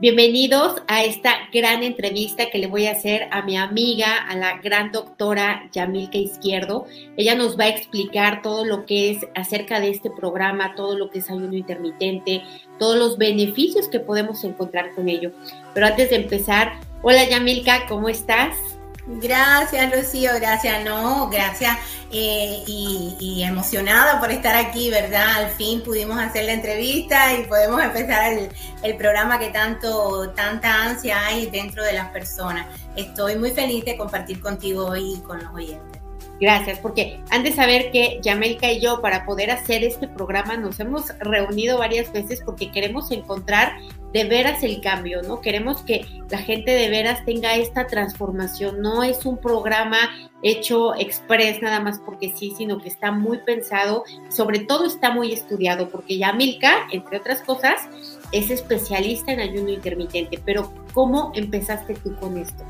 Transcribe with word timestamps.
Bienvenidos 0.00 0.80
a 0.88 1.04
esta 1.04 1.34
gran 1.52 1.82
entrevista 1.82 2.48
que 2.48 2.56
le 2.56 2.68
voy 2.68 2.86
a 2.86 2.92
hacer 2.92 3.28
a 3.32 3.42
mi 3.42 3.58
amiga, 3.58 4.16
a 4.16 4.34
la 4.34 4.56
gran 4.62 4.92
doctora 4.92 5.68
Yamilka 5.72 6.16
Izquierdo. 6.16 6.86
Ella 7.18 7.34
nos 7.34 7.60
va 7.60 7.64
a 7.64 7.68
explicar 7.68 8.40
todo 8.40 8.64
lo 8.64 8.86
que 8.86 9.10
es 9.10 9.26
acerca 9.34 9.78
de 9.78 9.90
este 9.90 10.10
programa, 10.10 10.74
todo 10.74 10.96
lo 10.96 11.10
que 11.10 11.18
es 11.18 11.28
ayuno 11.28 11.54
intermitente, 11.54 12.40
todos 12.78 12.96
los 12.96 13.18
beneficios 13.18 13.88
que 13.88 14.00
podemos 14.00 14.42
encontrar 14.42 14.94
con 14.94 15.10
ello. 15.10 15.32
Pero 15.74 15.88
antes 15.88 16.08
de 16.08 16.16
empezar, 16.16 16.80
hola 17.02 17.28
Yamilka, 17.28 17.86
¿cómo 17.86 18.08
estás? 18.08 18.79
Gracias, 19.06 19.92
Rocío, 19.92 20.30
gracias, 20.36 20.84
no, 20.84 21.28
gracias 21.28 21.78
eh, 22.12 22.62
y, 22.66 23.42
emocionada 23.42 24.20
por 24.20 24.30
estar 24.30 24.54
aquí, 24.54 24.90
¿verdad? 24.90 25.44
Al 25.44 25.50
fin 25.50 25.82
pudimos 25.82 26.18
hacer 26.18 26.44
la 26.44 26.52
entrevista 26.52 27.34
y 27.34 27.44
podemos 27.44 27.82
empezar 27.82 28.32
el, 28.32 28.48
el, 28.82 28.96
programa 28.96 29.38
que 29.38 29.48
tanto, 29.48 30.30
tanta 30.30 30.84
ansia 30.84 31.26
hay 31.26 31.50
dentro 31.50 31.82
de 31.82 31.94
las 31.94 32.10
personas. 32.10 32.66
Estoy 32.94 33.36
muy 33.36 33.52
feliz 33.52 33.84
de 33.84 33.96
compartir 33.96 34.40
contigo 34.40 34.86
hoy 34.86 35.14
y 35.14 35.20
con 35.22 35.42
los 35.42 35.52
oyentes. 35.54 35.99
Gracias, 36.40 36.78
porque 36.78 37.20
han 37.28 37.42
de 37.42 37.52
saber 37.52 37.90
que 37.90 38.18
Yamelka 38.22 38.72
y 38.72 38.80
yo 38.80 39.02
para 39.02 39.26
poder 39.26 39.50
hacer 39.50 39.84
este 39.84 40.08
programa 40.08 40.56
nos 40.56 40.80
hemos 40.80 41.08
reunido 41.18 41.76
varias 41.76 42.10
veces 42.12 42.40
porque 42.42 42.72
queremos 42.72 43.10
encontrar 43.10 43.74
de 44.14 44.24
veras 44.24 44.62
el 44.62 44.80
cambio, 44.80 45.22
¿no? 45.22 45.42
Queremos 45.42 45.82
que 45.82 46.04
la 46.30 46.38
gente 46.38 46.70
de 46.72 46.88
veras 46.88 47.24
tenga 47.26 47.54
esta 47.56 47.86
transformación. 47.86 48.80
No 48.80 49.04
es 49.04 49.26
un 49.26 49.38
programa 49.38 49.98
hecho 50.42 50.94
express 50.94 51.60
nada 51.60 51.78
más 51.80 52.00
porque 52.00 52.32
sí, 52.34 52.54
sino 52.56 52.78
que 52.78 52.88
está 52.88 53.12
muy 53.12 53.38
pensado, 53.38 54.04
sobre 54.30 54.60
todo 54.60 54.86
está 54.86 55.12
muy 55.12 55.32
estudiado, 55.32 55.90
porque 55.90 56.16
Yamilka, 56.16 56.88
entre 56.90 57.18
otras 57.18 57.42
cosas, 57.42 57.86
es 58.32 58.50
especialista 58.50 59.30
en 59.32 59.40
ayuno 59.40 59.68
intermitente. 59.68 60.40
Pero, 60.44 60.72
¿cómo 60.94 61.32
empezaste 61.34 61.94
tú 61.94 62.16
con 62.16 62.38
esto? 62.38 62.64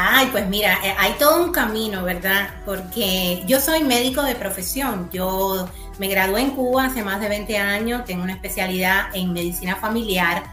Ay, 0.00 0.28
pues 0.30 0.46
mira, 0.46 0.78
eh, 0.84 0.94
hay 0.96 1.14
todo 1.14 1.42
un 1.42 1.50
camino, 1.50 2.04
¿verdad? 2.04 2.50
Porque 2.64 3.42
yo 3.48 3.58
soy 3.60 3.82
médico 3.82 4.22
de 4.22 4.36
profesión. 4.36 5.10
Yo 5.12 5.68
me 5.98 6.06
gradué 6.06 6.42
en 6.42 6.50
Cuba 6.52 6.84
hace 6.84 7.02
más 7.02 7.20
de 7.20 7.28
20 7.28 7.58
años, 7.58 8.04
tengo 8.04 8.22
una 8.22 8.34
especialidad 8.34 9.06
en 9.12 9.32
medicina 9.32 9.74
familiar 9.74 10.44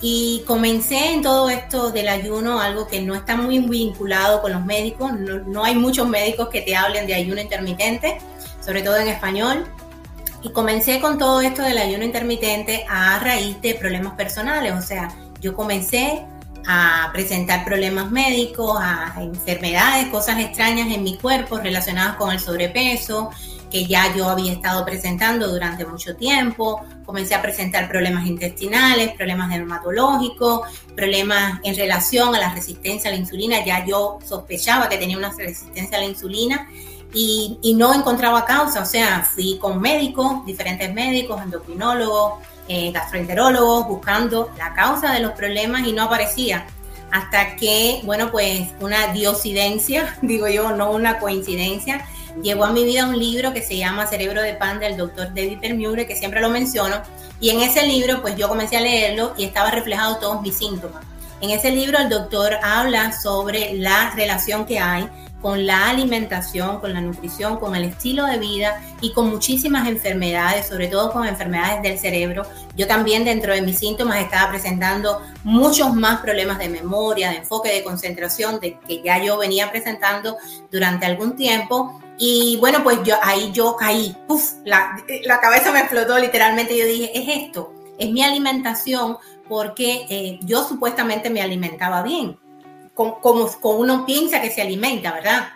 y 0.00 0.42
comencé 0.46 1.12
en 1.12 1.20
todo 1.20 1.50
esto 1.50 1.90
del 1.90 2.08
ayuno, 2.08 2.58
algo 2.58 2.86
que 2.86 3.02
no 3.02 3.14
está 3.14 3.36
muy 3.36 3.58
vinculado 3.58 4.40
con 4.40 4.52
los 4.52 4.64
médicos. 4.64 5.12
No, 5.46 5.62
hay 5.62 5.74
muchos 5.74 6.08
médicos 6.08 6.48
que 6.48 6.62
te 6.62 6.74
hablen 6.74 7.06
de 7.06 7.16
ayuno 7.16 7.42
intermitente, 7.42 8.16
sobre 8.64 8.80
todo 8.80 8.96
en 8.96 9.08
español. 9.08 9.66
Y 10.40 10.52
comencé 10.52 11.00
con 11.00 11.18
todo 11.18 11.42
esto 11.42 11.60
del 11.60 11.76
ayuno 11.76 12.02
intermitente 12.02 12.86
a 12.88 13.18
raíz 13.18 13.60
de 13.60 13.74
problemas 13.74 14.14
personales. 14.14 14.72
O 14.72 14.80
sea, 14.80 15.14
yo 15.42 15.54
comencé 15.54 16.24
a 16.66 17.10
presentar 17.12 17.64
problemas 17.64 18.10
médicos, 18.10 18.78
a 18.80 19.14
enfermedades, 19.22 20.08
cosas 20.08 20.40
extrañas 20.40 20.92
en 20.92 21.02
mi 21.04 21.16
cuerpo 21.16 21.58
relacionadas 21.58 22.16
con 22.16 22.32
el 22.32 22.40
sobrepeso, 22.40 23.30
que 23.70 23.86
ya 23.86 24.14
yo 24.16 24.28
había 24.28 24.52
estado 24.52 24.84
presentando 24.84 25.48
durante 25.48 25.84
mucho 25.84 26.16
tiempo. 26.16 26.80
Comencé 27.04 27.34
a 27.34 27.42
presentar 27.42 27.88
problemas 27.88 28.26
intestinales, 28.26 29.12
problemas 29.12 29.50
dermatológicos, 29.50 30.62
problemas 30.94 31.60
en 31.62 31.76
relación 31.76 32.34
a 32.34 32.38
la 32.38 32.54
resistencia 32.54 33.10
a 33.10 33.12
la 33.12 33.18
insulina. 33.18 33.64
Ya 33.64 33.84
yo 33.84 34.18
sospechaba 34.24 34.88
que 34.88 34.98
tenía 34.98 35.16
una 35.16 35.30
resistencia 35.30 35.98
a 35.98 36.00
la 36.00 36.06
insulina 36.06 36.68
y, 37.12 37.58
y 37.62 37.74
no 37.74 37.94
encontraba 37.94 38.44
causa. 38.44 38.82
O 38.82 38.86
sea, 38.86 39.22
fui 39.22 39.58
con 39.58 39.80
médicos, 39.80 40.44
diferentes 40.44 40.92
médicos, 40.92 41.40
endocrinólogos, 41.42 42.34
eh, 42.68 42.90
gastroenterólogos 42.92 43.86
buscando 43.86 44.50
la 44.58 44.74
causa 44.74 45.12
de 45.12 45.20
los 45.20 45.32
problemas 45.32 45.86
y 45.86 45.92
no 45.92 46.04
aparecía. 46.04 46.66
Hasta 47.10 47.56
que, 47.56 48.00
bueno, 48.04 48.30
pues 48.30 48.68
una 48.80 49.12
diosidencia, 49.12 50.16
digo 50.22 50.48
yo, 50.48 50.72
no 50.72 50.90
una 50.90 51.18
coincidencia, 51.18 52.04
llegó 52.42 52.64
a 52.64 52.72
mi 52.72 52.84
vida 52.84 53.06
un 53.06 53.18
libro 53.18 53.52
que 53.52 53.62
se 53.62 53.76
llama 53.76 54.06
Cerebro 54.06 54.42
de 54.42 54.54
Pan 54.54 54.80
del 54.80 54.96
doctor 54.96 55.28
David 55.28 55.58
Permure, 55.60 56.06
que 56.06 56.16
siempre 56.16 56.40
lo 56.40 56.50
menciono. 56.50 56.96
Y 57.40 57.50
en 57.50 57.60
ese 57.60 57.86
libro, 57.86 58.20
pues 58.22 58.36
yo 58.36 58.48
comencé 58.48 58.76
a 58.76 58.80
leerlo 58.80 59.34
y 59.36 59.44
estaba 59.44 59.70
reflejado 59.70 60.16
todos 60.16 60.42
mis 60.42 60.56
síntomas. 60.56 61.04
En 61.40 61.50
ese 61.50 61.70
libro 61.70 61.98
el 61.98 62.08
doctor 62.08 62.56
habla 62.62 63.12
sobre 63.12 63.74
la 63.74 64.12
relación 64.16 64.64
que 64.64 64.78
hay 64.78 65.08
con 65.40 65.66
la 65.66 65.90
alimentación, 65.90 66.80
con 66.80 66.92
la 66.92 67.00
nutrición, 67.00 67.58
con 67.58 67.76
el 67.76 67.84
estilo 67.84 68.26
de 68.26 68.38
vida 68.38 68.80
y 69.00 69.12
con 69.12 69.28
muchísimas 69.28 69.86
enfermedades, 69.86 70.66
sobre 70.66 70.88
todo 70.88 71.12
con 71.12 71.26
enfermedades 71.26 71.82
del 71.82 71.98
cerebro. 71.98 72.42
Yo 72.76 72.86
también 72.86 73.24
dentro 73.24 73.52
de 73.52 73.62
mis 73.62 73.78
síntomas 73.78 74.20
estaba 74.20 74.50
presentando 74.50 75.20
muchos 75.44 75.94
más 75.94 76.20
problemas 76.20 76.58
de 76.58 76.68
memoria, 76.68 77.30
de 77.30 77.36
enfoque, 77.36 77.72
de 77.72 77.84
concentración, 77.84 78.60
de 78.60 78.78
que 78.80 79.02
ya 79.02 79.22
yo 79.22 79.36
venía 79.38 79.70
presentando 79.70 80.36
durante 80.70 81.06
algún 81.06 81.36
tiempo. 81.36 82.00
Y 82.18 82.56
bueno, 82.58 82.82
pues 82.82 82.98
yo 83.04 83.16
ahí 83.22 83.52
yo 83.52 83.76
caí, 83.76 84.16
Uf, 84.28 84.54
la, 84.64 84.96
cabeza 85.40 85.70
me 85.70 85.80
explotó 85.80 86.18
literalmente. 86.18 86.76
Yo 86.76 86.86
dije, 86.86 87.10
es 87.14 87.44
esto, 87.44 87.72
es 87.98 88.10
mi 88.10 88.22
alimentación 88.22 89.18
porque 89.48 90.06
eh, 90.08 90.40
yo 90.42 90.66
supuestamente 90.66 91.30
me 91.30 91.42
alimentaba 91.42 92.02
bien 92.02 92.36
como, 92.96 93.50
uno 93.62 94.06
piensa 94.06 94.40
que 94.40 94.50
se 94.50 94.62
alimenta, 94.62 95.12
¿verdad? 95.12 95.50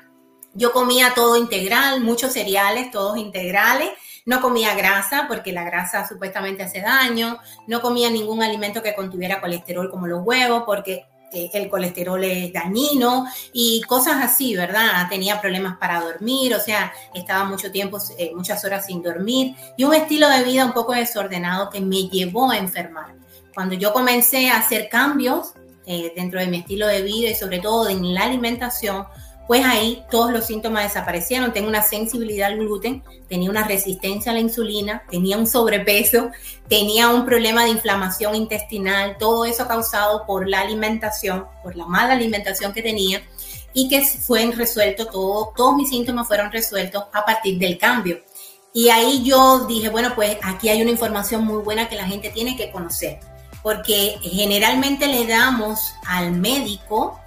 Yo 0.53 0.73
comía 0.73 1.15
todo 1.15 1.37
integral, 1.37 2.03
muchos 2.03 2.35
cereales, 2.35 2.91
todos 2.91 3.17
integrales. 3.17 3.91
No 4.27 4.43
comía 4.43 4.75
grasa 4.75 5.25
porque 5.27 5.51
la 5.51 5.65
grasa 5.65 6.07
supuestamente 6.07 6.63
hace 6.63 6.83
daño. 6.83 7.39
No 7.67 7.81
comía 7.81 8.11
ningún 8.11 8.43
alimento 8.43 8.83
que 8.83 8.95
contuviera 8.95 9.41
colesterol 9.41 9.91
como 9.91 10.07
los 10.07 10.23
huevos 10.23 10.65
porque 10.67 11.07
eh, 11.33 11.49
el 11.55 11.71
colesterol 11.71 12.23
es 12.23 12.53
dañino 12.53 13.25
y 13.55 13.81
cosas 13.83 14.23
así, 14.23 14.55
¿verdad? 14.55 15.09
Tenía 15.09 15.41
problemas 15.41 15.79
para 15.79 16.01
dormir, 16.01 16.55
o 16.55 16.61
sea, 16.61 16.93
estaba 17.15 17.45
mucho 17.45 17.71
tiempo, 17.71 17.99
eh, 18.19 18.33
muchas 18.35 18.63
horas 18.65 18.85
sin 18.87 19.03
dormir 19.03 19.55
y 19.79 19.85
un 19.85 19.95
estilo 19.95 20.29
de 20.29 20.45
vida 20.45 20.67
un 20.67 20.73
poco 20.73 20.93
desordenado 20.93 21.71
que 21.71 21.81
me 21.81 22.09
llevó 22.09 22.51
a 22.51 22.59
enfermar. 22.59 23.15
Cuando 23.55 23.75
yo 23.77 23.93
comencé 23.93 24.51
a 24.51 24.59
hacer 24.59 24.89
cambios 24.89 25.55
eh, 25.93 26.13
dentro 26.15 26.39
de 26.39 26.47
mi 26.47 26.59
estilo 26.59 26.87
de 26.87 27.03
vida 27.03 27.31
y 27.31 27.35
sobre 27.35 27.59
todo 27.59 27.89
en 27.89 28.15
la 28.15 28.23
alimentación, 28.23 29.07
pues 29.49 29.65
ahí 29.65 30.05
todos 30.09 30.31
los 30.31 30.47
síntomas 30.47 30.85
desaparecieron. 30.85 31.53
Tengo 31.53 31.69
una 31.69 31.83
sensibilidad 31.83 32.53
al 32.53 32.59
gluten, 32.59 33.03
tenía 33.29 33.51
una 33.51 33.67
resistencia 33.67 34.31
a 34.31 34.35
la 34.37 34.41
insulina, 34.41 35.03
tenía 35.11 35.37
un 35.37 35.49
sobrepeso, 35.49 36.31
tenía 36.69 37.09
un 37.09 37.27
problema 37.27 37.65
de 37.65 37.71
inflamación 37.71 38.37
intestinal, 38.37 39.17
todo 39.19 39.45
eso 39.45 39.67
causado 39.67 40.25
por 40.27 40.49
la 40.49 40.61
alimentación, 40.61 41.47
por 41.65 41.75
la 41.75 41.87
mala 41.87 42.15
alimentación 42.15 42.73
que 42.73 42.83
tenía 42.83 43.25
y 43.75 43.89
que 43.89 44.03
fue 44.03 44.49
resuelto, 44.53 45.07
todo, 45.07 45.53
todos 45.57 45.75
mis 45.75 45.89
síntomas 45.89 46.29
fueron 46.29 46.53
resueltos 46.53 47.03
a 47.13 47.25
partir 47.25 47.59
del 47.59 47.79
cambio. 47.79 48.23
Y 48.73 48.91
ahí 48.91 49.25
yo 49.25 49.67
dije, 49.67 49.89
bueno, 49.89 50.13
pues 50.15 50.37
aquí 50.45 50.69
hay 50.69 50.83
una 50.83 50.93
información 50.93 51.45
muy 51.45 51.65
buena 51.65 51.89
que 51.89 51.97
la 51.97 52.05
gente 52.05 52.31
tiene 52.31 52.57
que 52.57 52.71
conocer 52.71 53.19
porque 53.63 54.19
generalmente 54.23 55.07
le 55.07 55.27
damos 55.27 55.95
al 56.07 56.33
médico, 56.33 57.21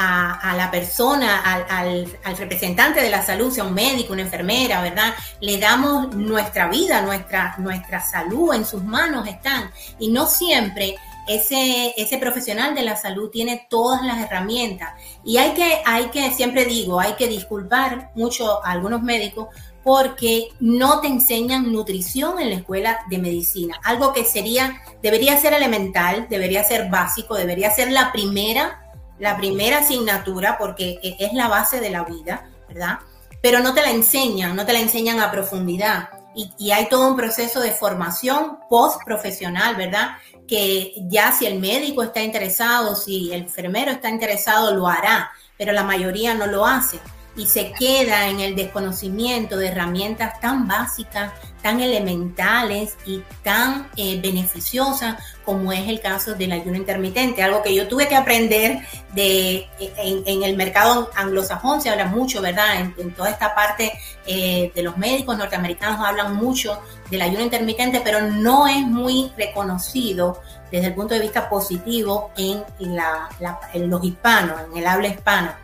a, 0.00 0.54
la 0.56 0.70
persona, 0.70 1.42
al, 1.42 2.06
representante 2.36 3.00
de 3.00 3.10
la 3.10 3.24
salud, 3.24 3.52
sea 3.52 3.64
un 3.64 3.74
médico, 3.74 4.12
una 4.12 4.22
enfermera, 4.22 4.80
¿verdad? 4.80 5.14
Le 5.40 5.58
damos 5.58 6.14
nuestra 6.14 6.68
vida, 6.68 7.02
nuestra, 7.02 7.56
nuestra 7.58 8.00
salud 8.00 8.54
en 8.54 8.64
sus 8.64 8.84
manos 8.84 9.26
están. 9.26 9.70
Y 9.98 10.08
no 10.08 10.26
siempre 10.26 10.94
ese, 11.28 11.94
ese 11.96 12.18
profesional 12.18 12.74
de 12.74 12.82
la 12.82 12.96
salud 12.96 13.30
tiene 13.30 13.66
todas 13.68 14.02
las 14.02 14.18
herramientas. 14.18 14.94
Y 15.24 15.36
hay 15.36 15.52
que, 15.52 15.82
hay 15.84 16.06
que, 16.06 16.30
siempre 16.32 16.64
digo, 16.64 16.98
hay 16.98 17.12
que 17.14 17.28
disculpar 17.28 18.10
mucho 18.14 18.64
a 18.64 18.72
algunos 18.72 19.02
médicos 19.02 19.48
porque 19.88 20.48
no 20.60 21.00
te 21.00 21.06
enseñan 21.06 21.72
nutrición 21.72 22.38
en 22.40 22.50
la 22.50 22.56
escuela 22.56 22.98
de 23.08 23.18
medicina. 23.18 23.80
Algo 23.84 24.12
que 24.12 24.24
sería, 24.24 24.82
debería 25.02 25.38
ser 25.38 25.54
elemental, 25.54 26.26
debería 26.28 26.64
ser 26.64 26.90
básico, 26.90 27.36
debería 27.36 27.70
ser 27.70 27.90
la 27.90 28.12
primera, 28.12 28.82
la 29.18 29.36
primera 29.36 29.78
asignatura 29.78 30.58
porque 30.58 30.98
e, 31.02 31.16
es 31.18 31.32
la 31.32 31.48
base 31.48 31.80
de 31.80 31.90
la 31.90 32.04
vida, 32.04 32.50
¿verdad? 32.68 32.98
Pero 33.40 33.60
no 33.60 33.72
te 33.72 33.82
la 33.82 33.90
enseñan, 33.90 34.56
no 34.56 34.66
te 34.66 34.72
la 34.72 34.80
enseñan 34.80 35.20
a 35.20 35.30
profundidad. 35.30 36.10
Y, 36.34 36.50
y 36.58 36.70
hay 36.72 36.88
todo 36.88 37.08
un 37.08 37.16
proceso 37.16 37.60
de 37.60 37.72
formación 37.72 38.58
post 38.68 39.02
profesional, 39.04 39.76
¿verdad? 39.76 40.18
Que 40.48 40.94
ya 41.08 41.30
si 41.30 41.46
el 41.46 41.60
médico 41.60 42.02
está 42.02 42.22
interesado, 42.22 42.96
si 42.96 43.32
el 43.32 43.42
enfermero 43.42 43.92
está 43.92 44.08
interesado, 44.08 44.74
lo 44.74 44.88
hará, 44.88 45.30
pero 45.56 45.72
la 45.72 45.84
mayoría 45.84 46.34
no 46.34 46.46
lo 46.46 46.64
hace. 46.64 46.98
Y 47.38 47.46
se 47.46 47.72
queda 47.72 48.28
en 48.28 48.40
el 48.40 48.56
desconocimiento 48.56 49.56
de 49.56 49.68
herramientas 49.68 50.40
tan 50.40 50.66
básicas, 50.66 51.32
tan 51.62 51.80
elementales 51.80 52.96
y 53.06 53.22
tan 53.44 53.88
eh, 53.96 54.20
beneficiosas 54.20 55.22
como 55.44 55.72
es 55.72 55.88
el 55.88 56.00
caso 56.00 56.34
del 56.34 56.50
ayuno 56.50 56.76
intermitente, 56.76 57.42
algo 57.42 57.62
que 57.62 57.74
yo 57.74 57.86
tuve 57.86 58.08
que 58.08 58.16
aprender 58.16 58.80
de, 59.14 59.68
en, 59.78 60.42
el 60.42 60.56
mercado 60.56 61.10
anglosajón, 61.14 61.80
se 61.80 61.90
habla 61.90 62.06
mucho, 62.06 62.42
¿verdad? 62.42 62.92
En, 62.98 63.14
toda 63.14 63.30
esta 63.30 63.54
parte 63.54 63.92
eh, 64.26 64.72
de 64.74 64.82
los 64.82 64.98
médicos 64.98 65.38
norteamericanos 65.38 66.04
hablan 66.04 66.34
mucho 66.34 66.80
del 67.08 67.22
ayuno 67.22 67.42
intermitente, 67.42 68.02
pero 68.04 68.20
no 68.20 68.66
es 68.66 68.80
muy 68.80 69.32
reconocido 69.38 70.42
desde 70.72 70.88
el 70.88 70.94
punto 70.94 71.14
de 71.14 71.20
vista 71.20 71.48
positivo 71.48 72.32
en, 72.36 72.62
en 72.80 73.90
los 73.90 74.04
hispanos, 74.04 74.60
en 74.70 74.76
el 74.76 74.86
habla 74.86 75.08
hispana. 75.08 75.58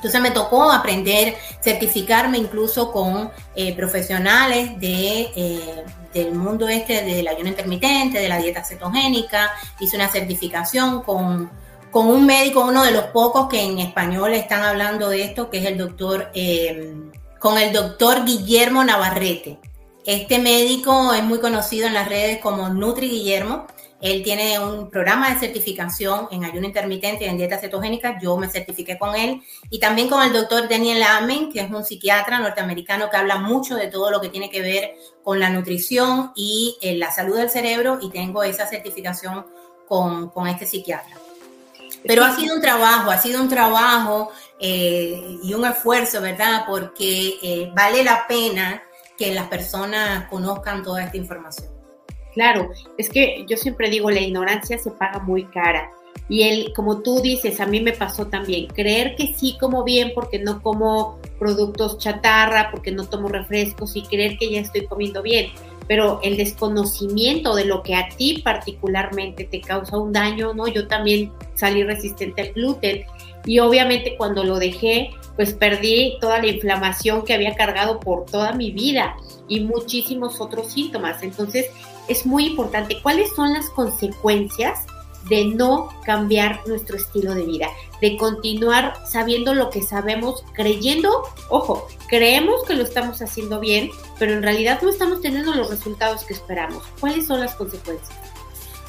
Entonces 0.00 0.22
me 0.22 0.30
tocó 0.30 0.72
aprender, 0.72 1.36
certificarme 1.62 2.38
incluso 2.38 2.90
con 2.90 3.30
eh, 3.54 3.76
profesionales 3.76 4.70
eh, 4.80 5.84
del 6.14 6.34
mundo 6.34 6.66
este 6.68 7.04
del 7.04 7.28
ayuno 7.28 7.50
intermitente, 7.50 8.18
de 8.18 8.26
la 8.26 8.38
dieta 8.38 8.64
cetogénica. 8.64 9.52
Hice 9.78 9.96
una 9.96 10.08
certificación 10.08 11.02
con, 11.02 11.50
con 11.90 12.06
un 12.06 12.24
médico, 12.24 12.64
uno 12.64 12.82
de 12.82 12.92
los 12.92 13.04
pocos 13.08 13.46
que 13.50 13.62
en 13.62 13.78
español 13.78 14.32
están 14.32 14.62
hablando 14.62 15.10
de 15.10 15.22
esto, 15.22 15.50
que 15.50 15.58
es 15.58 15.66
el 15.66 15.76
doctor, 15.76 16.30
eh, 16.32 16.94
con 17.38 17.58
el 17.58 17.70
doctor 17.70 18.24
Guillermo 18.24 18.82
Navarrete. 18.82 19.58
Este 20.06 20.38
médico 20.38 21.12
es 21.12 21.22
muy 21.22 21.40
conocido 21.40 21.88
en 21.88 21.92
las 21.92 22.08
redes 22.08 22.38
como 22.40 22.70
Nutri 22.70 23.10
Guillermo 23.10 23.66
él 24.00 24.22
tiene 24.22 24.58
un 24.58 24.88
programa 24.88 25.30
de 25.30 25.38
certificación 25.38 26.28
en 26.30 26.44
ayuno 26.44 26.66
intermitente 26.66 27.24
y 27.24 27.28
en 27.28 27.36
dieta 27.36 27.58
cetogénica. 27.58 28.18
Yo 28.20 28.36
me 28.38 28.48
certifiqué 28.48 28.98
con 28.98 29.14
él. 29.14 29.42
Y 29.68 29.78
también 29.78 30.08
con 30.08 30.22
el 30.22 30.32
doctor 30.32 30.68
Daniel 30.68 31.02
Amen, 31.02 31.52
que 31.52 31.60
es 31.60 31.70
un 31.70 31.84
psiquiatra 31.84 32.38
norteamericano 32.38 33.10
que 33.10 33.16
habla 33.18 33.36
mucho 33.36 33.76
de 33.76 33.88
todo 33.88 34.10
lo 34.10 34.20
que 34.20 34.30
tiene 34.30 34.50
que 34.50 34.62
ver 34.62 34.94
con 35.22 35.38
la 35.38 35.50
nutrición 35.50 36.32
y 36.34 36.78
eh, 36.80 36.96
la 36.96 37.10
salud 37.10 37.36
del 37.36 37.50
cerebro. 37.50 37.98
Y 38.00 38.10
tengo 38.10 38.42
esa 38.42 38.66
certificación 38.66 39.44
con, 39.86 40.30
este 40.48 40.64
psiquiatra. 40.64 41.16
Pero 42.06 42.24
ha 42.24 42.34
sido 42.34 42.54
un 42.54 42.62
trabajo, 42.62 43.10
ha 43.10 43.18
sido 43.18 43.42
un 43.42 43.48
trabajo 43.50 44.30
eh, 44.58 45.38
y 45.42 45.52
un 45.52 45.66
esfuerzo, 45.66 46.22
¿verdad? 46.22 46.64
Porque 46.66 47.34
eh, 47.42 47.70
vale 47.74 48.02
la 48.02 48.26
pena 48.26 48.82
que 49.18 49.34
las 49.34 49.48
personas 49.48 50.26
conozcan 50.30 50.82
toda 50.82 51.04
esta 51.04 51.18
información. 51.18 51.69
Claro, 52.40 52.70
es 52.96 53.10
que 53.10 53.44
yo 53.46 53.58
siempre 53.58 53.90
digo, 53.90 54.10
la 54.10 54.20
ignorancia 54.20 54.78
se 54.78 54.90
paga 54.92 55.18
muy 55.18 55.44
cara. 55.44 55.90
Y 56.26 56.44
él, 56.44 56.72
como 56.74 57.02
tú 57.02 57.20
dices, 57.20 57.60
a 57.60 57.66
mí 57.66 57.80
me 57.80 57.92
pasó 57.92 58.28
también, 58.28 58.68
creer 58.68 59.14
que 59.14 59.34
sí 59.34 59.58
como 59.60 59.84
bien 59.84 60.12
porque 60.14 60.38
no 60.38 60.62
como 60.62 61.18
productos 61.38 61.98
chatarra, 61.98 62.70
porque 62.70 62.92
no 62.92 63.04
tomo 63.04 63.28
refrescos 63.28 63.94
y 63.94 64.04
creer 64.04 64.38
que 64.38 64.50
ya 64.50 64.60
estoy 64.60 64.86
comiendo 64.86 65.20
bien. 65.20 65.50
Pero 65.86 66.18
el 66.22 66.38
desconocimiento 66.38 67.54
de 67.54 67.66
lo 67.66 67.82
que 67.82 67.94
a 67.94 68.08
ti 68.08 68.40
particularmente 68.42 69.44
te 69.44 69.60
causa 69.60 69.98
un 69.98 70.14
daño, 70.14 70.54
¿no? 70.54 70.66
Yo 70.66 70.88
también 70.88 71.30
salí 71.56 71.82
resistente 71.82 72.40
al 72.40 72.52
gluten 72.54 73.04
y 73.44 73.58
obviamente 73.58 74.16
cuando 74.16 74.44
lo 74.44 74.58
dejé, 74.58 75.10
pues 75.36 75.52
perdí 75.52 76.16
toda 76.20 76.38
la 76.38 76.46
inflamación 76.46 77.24
que 77.24 77.34
había 77.34 77.54
cargado 77.54 78.00
por 78.00 78.24
toda 78.24 78.52
mi 78.52 78.70
vida 78.70 79.16
y 79.48 79.60
muchísimos 79.60 80.40
otros 80.40 80.72
síntomas. 80.72 81.22
Entonces, 81.22 81.66
es 82.08 82.26
muy 82.26 82.46
importante. 82.46 83.00
¿Cuáles 83.02 83.30
son 83.34 83.52
las 83.52 83.68
consecuencias 83.70 84.80
de 85.28 85.44
no 85.44 85.88
cambiar 86.04 86.66
nuestro 86.66 86.96
estilo 86.96 87.34
de 87.34 87.44
vida? 87.44 87.68
De 88.00 88.16
continuar 88.16 88.94
sabiendo 89.06 89.54
lo 89.54 89.70
que 89.70 89.82
sabemos, 89.82 90.44
creyendo, 90.54 91.22
ojo, 91.48 91.86
creemos 92.08 92.64
que 92.64 92.74
lo 92.74 92.82
estamos 92.82 93.20
haciendo 93.22 93.60
bien, 93.60 93.90
pero 94.18 94.32
en 94.32 94.42
realidad 94.42 94.80
no 94.82 94.90
estamos 94.90 95.20
teniendo 95.20 95.54
los 95.54 95.70
resultados 95.70 96.24
que 96.24 96.32
esperamos. 96.32 96.82
¿Cuáles 96.98 97.26
son 97.26 97.40
las 97.40 97.54
consecuencias? 97.54 98.18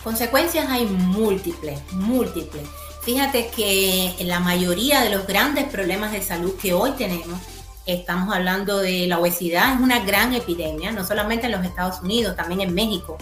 Consecuencias 0.04 0.68
hay 0.70 0.86
múltiples, 0.86 1.80
múltiples. 1.92 2.64
Fíjate 3.04 3.50
que 3.56 4.16
la 4.26 4.40
mayoría 4.40 5.02
de 5.02 5.10
los 5.10 5.26
grandes 5.26 5.66
problemas 5.66 6.12
de 6.12 6.22
salud 6.22 6.54
que 6.62 6.74
hoy 6.74 6.92
tenemos 6.92 7.40
Estamos 7.88 8.34
hablando 8.34 8.78
de 8.78 9.08
la 9.08 9.18
obesidad, 9.18 9.74
es 9.74 9.82
una 9.82 10.00
gran 10.06 10.34
epidemia, 10.34 10.92
no 10.92 11.04
solamente 11.04 11.48
en 11.48 11.54
los 11.54 11.66
Estados 11.66 12.02
Unidos, 12.02 12.36
también 12.36 12.62
en 12.62 12.76
México. 12.76 13.18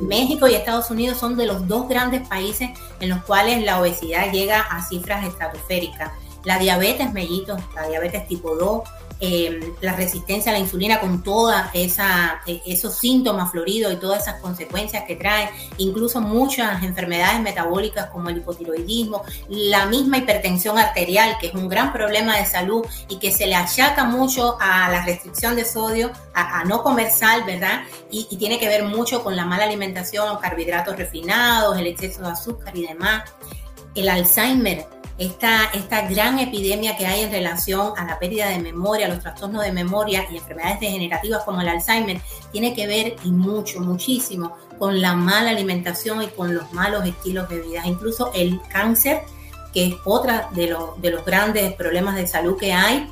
México 0.00 0.46
y 0.46 0.54
Estados 0.54 0.90
Unidos 0.90 1.18
son 1.18 1.36
de 1.36 1.46
los 1.46 1.66
dos 1.66 1.88
grandes 1.88 2.26
países 2.28 2.70
en 3.00 3.08
los 3.08 3.24
cuales 3.24 3.64
la 3.64 3.80
obesidad 3.80 4.30
llega 4.30 4.60
a 4.60 4.82
cifras 4.84 5.26
estratosféricas. 5.26 6.12
La 6.44 6.58
diabetes 6.58 7.12
mellito, 7.12 7.56
la 7.74 7.88
diabetes 7.88 8.28
tipo 8.28 8.54
2, 8.54 8.82
eh, 9.18 9.74
la 9.80 9.94
resistencia 9.94 10.52
a 10.52 10.54
la 10.54 10.58
insulina 10.58 11.00
con 11.00 11.22
todos 11.22 11.54
e, 11.72 11.90
esos 12.66 12.98
síntomas 12.98 13.50
floridos 13.50 13.92
y 13.92 13.96
todas 13.96 14.22
esas 14.22 14.40
consecuencias 14.40 15.04
que 15.04 15.16
trae, 15.16 15.48
incluso 15.78 16.20
muchas 16.20 16.82
enfermedades 16.82 17.40
metabólicas 17.40 18.06
como 18.10 18.28
el 18.28 18.38
hipotiroidismo, 18.38 19.22
la 19.48 19.86
misma 19.86 20.18
hipertensión 20.18 20.78
arterial, 20.78 21.36
que 21.40 21.48
es 21.48 21.54
un 21.54 21.68
gran 21.68 21.92
problema 21.92 22.36
de 22.36 22.44
salud 22.44 22.84
y 23.08 23.18
que 23.18 23.32
se 23.32 23.46
le 23.46 23.54
achaca 23.54 24.04
mucho 24.04 24.58
a 24.60 24.90
la 24.90 25.04
restricción 25.04 25.56
de 25.56 25.64
sodio, 25.64 26.10
a, 26.34 26.64
no 26.64 26.82
comer 26.82 27.10
sal, 27.10 27.44
¿verdad? 27.44 27.82
Y, 28.10 28.26
y 28.30 28.36
tiene 28.36 28.58
que 28.58 28.68
ver 28.68 28.84
mucho 28.84 29.22
con 29.22 29.34
la 29.34 29.46
mala 29.46 29.64
alimentación, 29.64 30.38
carbohidratos 30.38 30.96
refinados, 30.96 31.78
el 31.78 31.86
exceso 31.86 32.22
de 32.22 32.28
azúcar 32.28 32.76
y 32.76 32.86
demás. 32.86 33.24
El 33.94 34.10
Alzheimer, 34.10 34.86
esta, 35.18 35.70
gran 36.08 36.38
epidemia 36.38 36.96
que 36.96 37.06
hay 37.06 37.22
en 37.22 37.30
relación 37.30 37.92
a 37.96 38.04
la 38.04 38.18
pérdida 38.18 38.48
de 38.48 38.58
memoria, 38.58 39.08
los 39.08 39.20
trastornos 39.20 39.62
de 39.64 39.72
memoria 39.72 40.26
y 40.30 40.36
enfermedades 40.36 40.80
degenerativas 40.80 41.44
como 41.44 41.60
el 41.62 41.68
Alzheimer, 41.68 42.20
tiene 42.52 42.74
que 42.74 42.86
ver 42.86 43.16
y 43.24 43.30
mucho, 43.30 43.80
muchísimo 43.80 44.56
con 44.78 45.00
la 45.00 45.14
mala 45.14 45.50
alimentación 45.50 46.22
y 46.22 46.26
con 46.28 46.54
los 46.54 46.70
malos 46.72 47.06
estilos 47.06 47.48
de 47.48 47.60
vida. 47.60 47.82
Incluso 47.86 48.30
el 48.34 48.60
cáncer, 48.68 49.22
que 49.72 49.86
es 49.86 49.94
otra 50.04 50.50
de, 50.52 50.68
los, 50.68 51.00
de 51.00 51.10
los 51.10 51.24
grandes 51.24 51.72
problemas 51.74 52.16
de 52.16 52.26
salud 52.26 52.58
que 52.58 52.72
hay, 52.72 53.10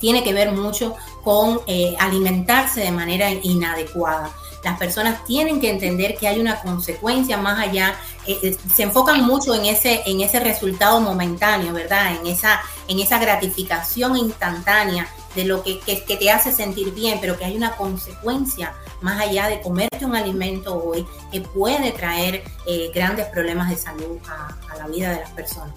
tiene 0.00 0.22
que 0.22 0.32
ver 0.32 0.52
mucho 0.52 0.94
con 1.22 1.60
eh, 1.66 1.94
alimentarse 1.98 2.80
de 2.80 2.92
manera 2.92 3.30
inadecuada. 3.30 4.30
Las 4.66 4.80
personas 4.80 5.24
tienen 5.24 5.60
que 5.60 5.70
entender 5.70 6.16
que 6.16 6.26
hay 6.26 6.40
una 6.40 6.60
consecuencia 6.60 7.36
más 7.36 7.60
allá. 7.60 7.94
Eh, 8.26 8.36
eh, 8.42 8.56
se 8.74 8.82
enfocan 8.82 9.24
mucho 9.24 9.54
en 9.54 9.64
ese, 9.64 10.02
en 10.06 10.22
ese 10.22 10.40
resultado 10.40 11.00
momentáneo, 11.00 11.72
¿verdad? 11.72 12.16
En 12.16 12.26
esa, 12.26 12.60
en 12.88 12.98
esa 12.98 13.20
gratificación 13.20 14.16
instantánea 14.16 15.06
de 15.36 15.44
lo 15.44 15.62
que, 15.62 15.76
te 15.76 16.30
hace 16.32 16.50
sentir 16.50 16.92
bien, 16.92 17.18
pero 17.20 17.38
que 17.38 17.44
hay 17.44 17.56
una 17.56 17.76
consecuencia 17.76 18.74
más 19.02 19.20
allá 19.20 19.46
de 19.46 19.60
comerte 19.60 20.04
un 20.04 20.16
alimento 20.16 20.82
hoy 20.82 21.06
que 21.30 21.42
puede 21.42 21.92
traer 21.92 22.42
eh, 22.66 22.90
grandes 22.92 23.26
problemas 23.26 23.70
de 23.70 23.76
salud 23.76 24.18
a, 24.28 24.48
a 24.68 24.78
la 24.78 24.88
vida 24.88 25.10
de 25.10 25.20
las 25.20 25.30
personas. 25.30 25.76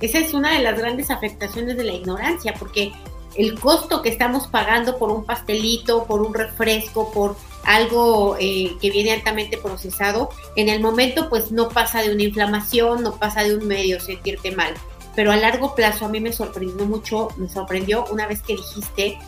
Esa 0.00 0.18
es 0.18 0.32
una 0.34 0.52
de 0.52 0.60
las 0.60 0.78
grandes 0.78 1.10
afectaciones 1.10 1.76
de 1.76 1.82
la 1.82 1.94
ignorancia, 1.94 2.54
porque 2.60 2.92
el 3.34 3.58
costo 3.58 4.02
que 4.02 4.10
estamos 4.10 4.46
pagando 4.46 4.98
por 4.98 5.10
un 5.10 5.24
pastelito, 5.24 6.04
por 6.04 6.22
un 6.22 6.32
refresco, 6.32 7.10
por 7.10 7.34
algo 7.64 8.36
eh, 8.38 8.76
que 8.80 8.90
viene 8.90 9.12
altamente 9.12 9.58
procesado, 9.58 10.30
en 10.56 10.68
el 10.68 10.80
momento 10.80 11.28
pues 11.28 11.50
no 11.50 11.68
pasa 11.68 12.02
de 12.02 12.12
una 12.12 12.22
inflamación, 12.22 13.02
no 13.02 13.16
pasa 13.16 13.42
de 13.42 13.56
un 13.56 13.66
medio 13.66 14.00
sentirte 14.00 14.50
mal. 14.52 14.74
Pero 15.14 15.30
a 15.30 15.36
largo 15.36 15.74
plazo 15.74 16.06
a 16.06 16.08
mí 16.08 16.20
me 16.20 16.32
sorprendió 16.32 16.84
mucho, 16.86 17.28
me 17.36 17.48
sorprendió 17.48 18.04
una 18.10 18.26
vez 18.26 18.42
que 18.42 18.56
dijiste 18.56 19.18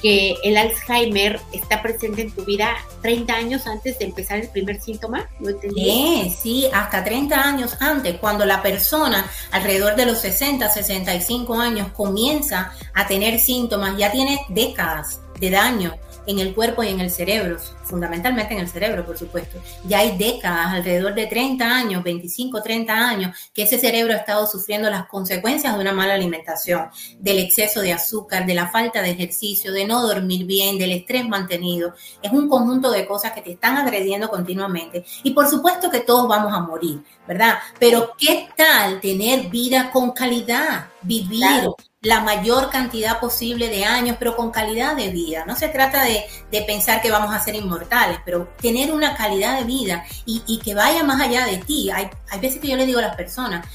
que 0.00 0.34
el 0.42 0.56
Alzheimer 0.56 1.40
está 1.52 1.82
presente 1.82 2.22
en 2.22 2.30
tu 2.30 2.44
vida 2.44 2.76
30 3.02 3.34
años 3.34 3.66
antes 3.66 3.98
de 3.98 4.06
empezar 4.06 4.38
el 4.38 4.48
primer 4.48 4.80
síntoma, 4.80 5.28
¿no 5.38 5.50
entendí? 5.50 6.34
sí, 6.40 6.66
hasta 6.72 7.04
30 7.04 7.38
años 7.38 7.76
antes, 7.80 8.18
cuando 8.18 8.46
la 8.46 8.62
persona 8.62 9.30
alrededor 9.50 9.96
de 9.96 10.06
los 10.06 10.18
60, 10.18 10.68
65 10.68 11.54
años 11.54 11.88
comienza 11.92 12.72
a 12.94 13.06
tener 13.06 13.38
síntomas, 13.38 13.96
ya 13.98 14.10
tiene 14.10 14.40
décadas 14.48 15.20
de 15.38 15.50
daño 15.50 15.94
en 16.30 16.38
el 16.38 16.54
cuerpo 16.54 16.82
y 16.82 16.88
en 16.88 17.00
el 17.00 17.10
cerebro, 17.10 17.58
fundamentalmente 17.84 18.54
en 18.54 18.60
el 18.60 18.68
cerebro, 18.68 19.04
por 19.04 19.18
supuesto. 19.18 19.58
Ya 19.86 19.98
hay 19.98 20.16
décadas, 20.16 20.74
alrededor 20.74 21.14
de 21.14 21.26
30 21.26 21.64
años, 21.64 22.02
25, 22.02 22.62
30 22.62 22.92
años, 22.92 23.36
que 23.52 23.62
ese 23.62 23.78
cerebro 23.78 24.12
ha 24.12 24.18
estado 24.18 24.46
sufriendo 24.46 24.88
las 24.90 25.06
consecuencias 25.06 25.74
de 25.74 25.80
una 25.80 25.92
mala 25.92 26.14
alimentación, 26.14 26.88
del 27.18 27.38
exceso 27.38 27.80
de 27.80 27.92
azúcar, 27.92 28.46
de 28.46 28.54
la 28.54 28.68
falta 28.68 29.02
de 29.02 29.10
ejercicio, 29.10 29.72
de 29.72 29.84
no 29.84 30.02
dormir 30.02 30.46
bien, 30.46 30.78
del 30.78 30.92
estrés 30.92 31.28
mantenido. 31.28 31.94
Es 32.22 32.32
un 32.32 32.48
conjunto 32.48 32.90
de 32.90 33.06
cosas 33.06 33.32
que 33.32 33.42
te 33.42 33.52
están 33.52 33.76
agrediendo 33.76 34.28
continuamente. 34.28 35.04
Y 35.22 35.32
por 35.32 35.48
supuesto 35.48 35.90
que 35.90 36.00
todos 36.00 36.28
vamos 36.28 36.52
a 36.52 36.60
morir, 36.60 37.02
¿verdad? 37.26 37.58
Pero 37.78 38.12
¿qué 38.16 38.48
tal 38.56 39.00
tener 39.00 39.48
vida 39.48 39.90
con 39.90 40.12
calidad? 40.12 40.86
Vivir, 41.02 41.70
la 42.02 42.20
mayor 42.20 42.70
cantidad 42.70 43.20
posible 43.20 43.68
de 43.68 43.84
años, 43.84 44.16
pero 44.18 44.34
con 44.34 44.50
calidad 44.50 44.96
de 44.96 45.10
vida. 45.10 45.44
No 45.46 45.54
se 45.54 45.68
trata 45.68 46.04
de, 46.04 46.24
pensar 46.66 47.02
que 47.02 47.10
vamos 47.10 47.34
a 47.34 47.40
ser 47.40 47.54
inmortales, 47.54 48.18
pero 48.24 48.48
tener 48.60 48.92
una 48.92 49.14
calidad 49.14 49.58
de 49.58 49.64
vida 49.64 50.04
y, 50.24 50.58
que 50.64 50.74
vaya 50.74 51.04
más 51.04 51.20
allá 51.20 51.44
de 51.44 51.58
ti. 51.58 51.90
Hay, 51.90 52.08
hay 52.30 52.40
veces 52.40 52.60
que 52.60 52.68
yo 52.68 52.76
le 52.76 52.86
digo 52.86 52.98
a 52.98 53.02
las 53.02 53.16
personas, 53.16 53.66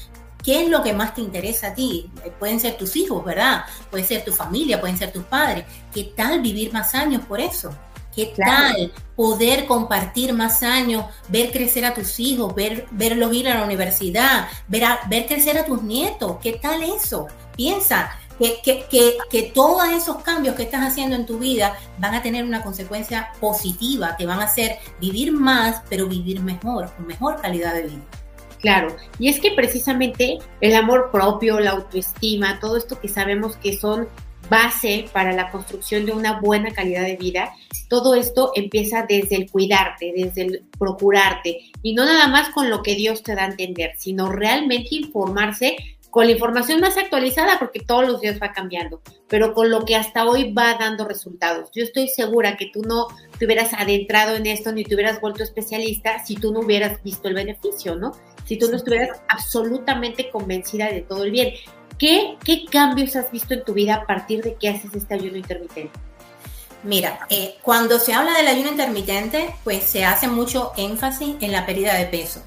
¿Qué 0.42 0.62
es 0.62 0.70
lo 0.70 0.80
que 0.80 0.92
más 0.92 1.12
te 1.12 1.22
interesa 1.22 1.68
a 1.68 1.74
ti? 1.74 2.08
Eh, 2.24 2.30
pueden 2.38 2.60
ser 2.60 2.76
tus 2.76 2.94
hijos, 2.94 3.24
¿verdad? 3.24 3.64
Puede 3.90 4.04
ser 4.04 4.24
tu 4.24 4.32
familia, 4.32 4.80
pueden 4.80 4.96
ser 4.96 5.10
tus 5.10 5.24
padres. 5.24 5.64
¿Qué 5.92 6.12
tal 6.16 6.40
vivir 6.40 6.72
más 6.72 6.94
años 6.94 7.22
por 7.26 7.40
eso? 7.40 7.74
¿Qué 8.14 8.32
tal 8.36 8.92
poder 9.16 9.66
compartir 9.66 10.32
más 10.32 10.62
años, 10.62 11.04
ver 11.28 11.50
crecer 11.50 11.84
a 11.84 11.94
tus 11.94 12.20
hijos, 12.20 12.54
ver, 12.54 12.86
verlos 12.92 13.34
ir 13.34 13.48
a 13.48 13.56
la 13.56 13.64
universidad, 13.64 14.48
ver, 14.68 14.84
ver 15.08 15.26
crecer 15.26 15.58
a 15.58 15.64
tus 15.64 15.82
nietos? 15.82 16.36
¿Qué 16.40 16.52
tal 16.52 16.84
eso? 16.84 17.26
Piensa, 17.56 18.10
que, 18.38 18.84
que, 18.90 19.16
que, 19.30 19.42
todos 19.54 19.88
esos 19.88 20.18
cambios 20.22 20.54
que 20.56 20.64
estás 20.64 20.82
haciendo 20.82 21.16
en 21.16 21.26
tu 21.26 21.38
vida 21.38 21.78
van 21.98 22.14
a 22.14 22.22
tener 22.22 22.44
una 22.44 22.62
consecuencia 22.62 23.32
positiva, 23.40 24.16
te 24.16 24.26
van 24.26 24.40
a 24.40 24.44
hacer 24.44 24.76
vivir 25.00 25.32
más, 25.32 25.82
pero 25.88 26.06
vivir 26.06 26.40
mejor, 26.42 26.92
con 26.94 27.06
mejor 27.06 27.40
calidad 27.40 27.74
de 27.74 27.82
vida. 27.82 28.02
Claro, 28.60 28.96
y 29.18 29.28
es 29.28 29.38
que 29.38 29.52
precisamente 29.52 30.38
el 30.60 30.74
amor 30.74 31.10
propio, 31.12 31.60
la 31.60 31.72
autoestima, 31.72 32.58
todo 32.60 32.76
esto 32.76 33.00
que 33.00 33.08
sabemos 33.08 33.56
que 33.56 33.76
son 33.78 34.08
base 34.48 35.06
para 35.12 35.32
la 35.32 35.50
construcción 35.50 36.06
de 36.06 36.12
una 36.12 36.40
buena 36.40 36.72
calidad 36.72 37.02
de 37.02 37.16
vida, 37.16 37.52
todo 37.88 38.14
esto 38.14 38.52
empieza 38.54 39.04
desde 39.08 39.36
el 39.36 39.50
cuidarte, 39.50 40.12
desde 40.16 40.42
el 40.42 40.64
procurarte, 40.78 41.70
y 41.82 41.94
no 41.94 42.04
nada 42.04 42.28
más 42.28 42.50
con 42.50 42.70
lo 42.70 42.82
que 42.82 42.94
Dios 42.94 43.22
te 43.22 43.34
da 43.34 43.44
a 43.44 43.50
entender, 43.50 43.92
sino 43.98 44.30
realmente 44.30 44.88
informarse 44.92 45.76
con 46.16 46.24
la 46.24 46.32
información 46.32 46.80
más 46.80 46.96
actualizada, 46.96 47.58
porque 47.58 47.80
todos 47.80 48.08
los 48.08 48.22
días 48.22 48.38
va 48.42 48.54
cambiando, 48.54 49.02
pero 49.28 49.52
con 49.52 49.68
lo 49.68 49.84
que 49.84 49.96
hasta 49.96 50.24
hoy 50.24 50.50
va 50.50 50.74
dando 50.80 51.06
resultados. 51.06 51.68
Yo 51.74 51.84
estoy 51.84 52.08
segura 52.08 52.56
que 52.56 52.70
tú 52.72 52.80
no 52.80 53.08
te 53.38 53.44
hubieras 53.44 53.74
adentrado 53.74 54.34
en 54.34 54.46
esto 54.46 54.72
ni 54.72 54.82
te 54.82 54.94
hubieras 54.94 55.20
vuelto 55.20 55.42
especialista 55.42 56.24
si 56.24 56.36
tú 56.36 56.54
no 56.54 56.60
hubieras 56.60 57.02
visto 57.02 57.28
el 57.28 57.34
beneficio, 57.34 57.96
¿no? 57.96 58.12
Si 58.46 58.56
tú 58.56 58.70
no 58.70 58.78
estuvieras 58.78 59.20
absolutamente 59.28 60.30
convencida 60.30 60.86
de 60.86 61.02
todo 61.02 61.22
el 61.22 61.32
bien. 61.32 61.52
¿Qué, 61.98 62.38
qué 62.42 62.64
cambios 62.64 63.14
has 63.14 63.30
visto 63.30 63.52
en 63.52 63.62
tu 63.64 63.74
vida 63.74 63.96
a 63.96 64.06
partir 64.06 64.42
de 64.42 64.54
que 64.54 64.70
haces 64.70 64.94
este 64.94 65.16
ayuno 65.16 65.36
intermitente? 65.36 65.92
Mira, 66.82 67.26
eh, 67.28 67.56
cuando 67.60 67.98
se 67.98 68.14
habla 68.14 68.32
del 68.32 68.46
ayuno 68.46 68.70
intermitente, 68.70 69.54
pues 69.64 69.82
se 69.82 70.06
hace 70.06 70.28
mucho 70.28 70.72
énfasis 70.78 71.36
en 71.42 71.52
la 71.52 71.66
pérdida 71.66 71.92
de 71.92 72.06
peso. 72.06 72.42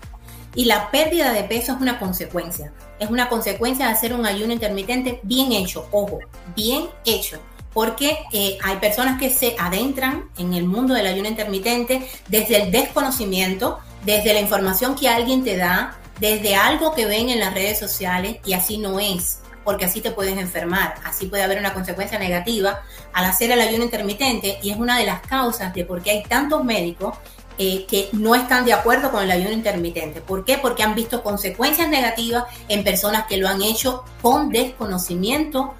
Y 0.59 0.65
la 0.65 0.91
pérdida 0.91 1.31
de 1.31 1.45
peso 1.45 1.71
es 1.71 1.79
una 1.79 1.97
consecuencia. 1.99 2.73
Es 2.99 3.09
una 3.09 3.29
consecuencia 3.29 3.85
de 3.85 3.93
hacer 3.93 4.13
un 4.13 4.25
ayuno 4.25 4.51
intermitente 4.51 5.21
bien 5.23 5.53
hecho, 5.53 5.87
ojo, 5.89 6.19
bien 6.53 6.89
hecho. 7.05 7.39
Porque 7.73 8.17
eh, 8.33 8.57
hay 8.61 8.75
personas 8.75 9.17
que 9.17 9.29
se 9.29 9.55
adentran 9.57 10.25
en 10.37 10.53
el 10.53 10.65
mundo 10.65 10.93
del 10.93 11.07
ayuno 11.07 11.29
intermitente 11.29 12.05
desde 12.27 12.61
el 12.61 12.71
desconocimiento, 12.73 13.79
desde 14.03 14.33
la 14.33 14.41
información 14.41 14.95
que 14.95 15.07
alguien 15.07 15.45
te 15.45 15.55
da, 15.55 15.97
desde 16.19 16.55
algo 16.55 16.93
que 16.93 17.05
ven 17.05 17.29
en 17.29 17.39
las 17.39 17.53
redes 17.53 17.79
sociales 17.79 18.39
y 18.43 18.51
así 18.51 18.79
no 18.79 18.99
es, 18.99 19.39
porque 19.63 19.85
así 19.85 20.01
te 20.01 20.11
puedes 20.11 20.37
enfermar, 20.37 20.95
así 21.05 21.27
puede 21.27 21.43
haber 21.43 21.59
una 21.59 21.73
consecuencia 21.73 22.19
negativa 22.19 22.81
al 23.13 23.23
hacer 23.23 23.49
el 23.51 23.61
ayuno 23.61 23.85
intermitente 23.85 24.59
y 24.61 24.71
es 24.71 24.77
una 24.77 24.97
de 24.97 25.05
las 25.05 25.21
causas 25.21 25.73
de 25.73 25.85
por 25.85 26.03
qué 26.03 26.11
hay 26.11 26.23
tantos 26.23 26.65
médicos 26.65 27.15
eh, 27.61 27.85
que 27.87 28.07
no 28.13 28.35
están 28.35 28.63
de 28.63 28.71
acuerdo 28.71 29.11
con 29.11 29.21
el 29.21 29.29
ayuno 29.31 29.51
intermitente. 29.51 30.21
¿Por 30.21 30.45
qué? 30.45 30.57
Porque 30.57 30.81
han 30.81 30.95
visto 30.95 31.21
consecuencias 31.21 31.89
negativas 31.89 32.45
en 32.69 32.85
personas 32.85 33.25
que 33.27 33.35
lo 33.35 33.49
han 33.49 33.61
hecho 33.61 34.05
con 34.21 34.47
desconocimiento 34.49 35.73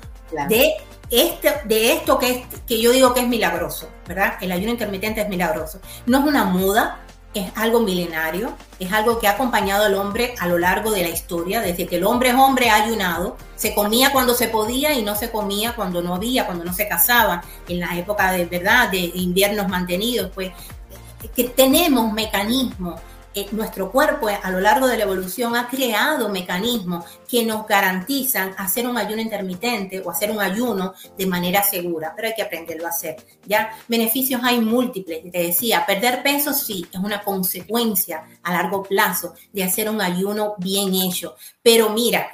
de, 0.50 0.74
este, 1.10 1.54
de 1.64 1.94
esto 1.94 2.20
que, 2.20 2.32
es, 2.32 2.62
que 2.68 2.82
yo 2.82 2.92
digo 2.92 3.14
que 3.14 3.22
es 3.22 3.28
milagroso, 3.30 3.88
¿verdad? 4.06 4.34
El 4.42 4.52
ayuno 4.52 4.72
intermitente 4.72 5.22
es 5.22 5.30
milagroso. 5.30 5.80
No 6.06 6.20
es 6.20 6.26
una 6.26 6.44
muda, 6.44 7.00
es 7.34 7.50
algo 7.56 7.80
milenario, 7.80 8.58
es 8.80 8.92
algo 8.92 9.20
que 9.20 9.28
ha 9.28 9.32
acompañado 9.32 9.86
al 9.86 9.96
hombre 9.96 10.36
a 10.40 10.48
lo 10.48 10.58
largo 10.58 10.92
de 10.92 11.04
la 11.04 11.10
historia, 11.10 11.62
desde 11.62 11.88
que 11.88 11.98
el 11.98 12.04
hombre 12.04 12.30
es 12.30 12.36
hombre 12.36 12.70
ha 12.70 12.84
ayunado, 12.84 13.38
se 13.56 13.74
comía 13.74 14.12
cuando 14.12 14.34
se 14.34 14.48
podía 14.48 14.94
y 14.94 15.04
no 15.04 15.16
se 15.16 15.32
comía 15.32 15.76
cuando 15.76 16.02
no 16.02 16.16
había, 16.16 16.46
cuando 16.46 16.66
no 16.66 16.74
se 16.74 16.88
casaba, 16.88 17.44
en 17.68 17.80
la 17.80 17.98
época 17.98 18.32
de 18.32 18.46
verdad 18.46 18.90
de 18.90 19.12
inviernos 19.14 19.68
mantenidos, 19.68 20.32
pues 20.34 20.52
que 21.36 21.44
tenemos 21.46 22.12
mecanismos. 22.14 23.00
Nuestro 23.52 23.90
cuerpo 23.90 24.28
a 24.28 24.52
lo 24.52 24.60
largo 24.60 24.86
de 24.86 24.98
la 24.98 25.04
evolución 25.04 25.56
ha 25.56 25.70
creado 25.70 26.28
mecanismos 26.28 27.06
que 27.26 27.46
nos 27.46 27.66
garantizan 27.66 28.54
hacer 28.58 28.86
un 28.86 28.98
ayuno 28.98 29.22
intermitente 29.22 30.02
o 30.02 30.12
hacer 30.12 30.30
un 30.30 30.42
ayuno 30.42 30.94
de 31.18 31.26
manera 31.26 31.64
segura, 31.64 32.12
pero 32.14 32.28
hay 32.28 32.34
que 32.34 32.42
aprenderlo 32.42 32.86
a 32.86 32.90
hacer. 32.90 33.16
Ya 33.46 33.72
beneficios 33.88 34.42
hay 34.44 34.60
múltiples. 34.60 35.32
Te 35.32 35.44
decía, 35.44 35.86
perder 35.86 36.22
peso 36.22 36.52
sí 36.52 36.86
es 36.92 37.00
una 37.00 37.22
consecuencia 37.22 38.26
a 38.44 38.52
largo 38.52 38.84
plazo 38.84 39.34
de 39.54 39.64
hacer 39.64 39.90
un 39.90 40.02
ayuno 40.02 40.56
bien 40.58 40.94
hecho. 40.94 41.36
Pero 41.64 41.92
mira, 41.92 42.28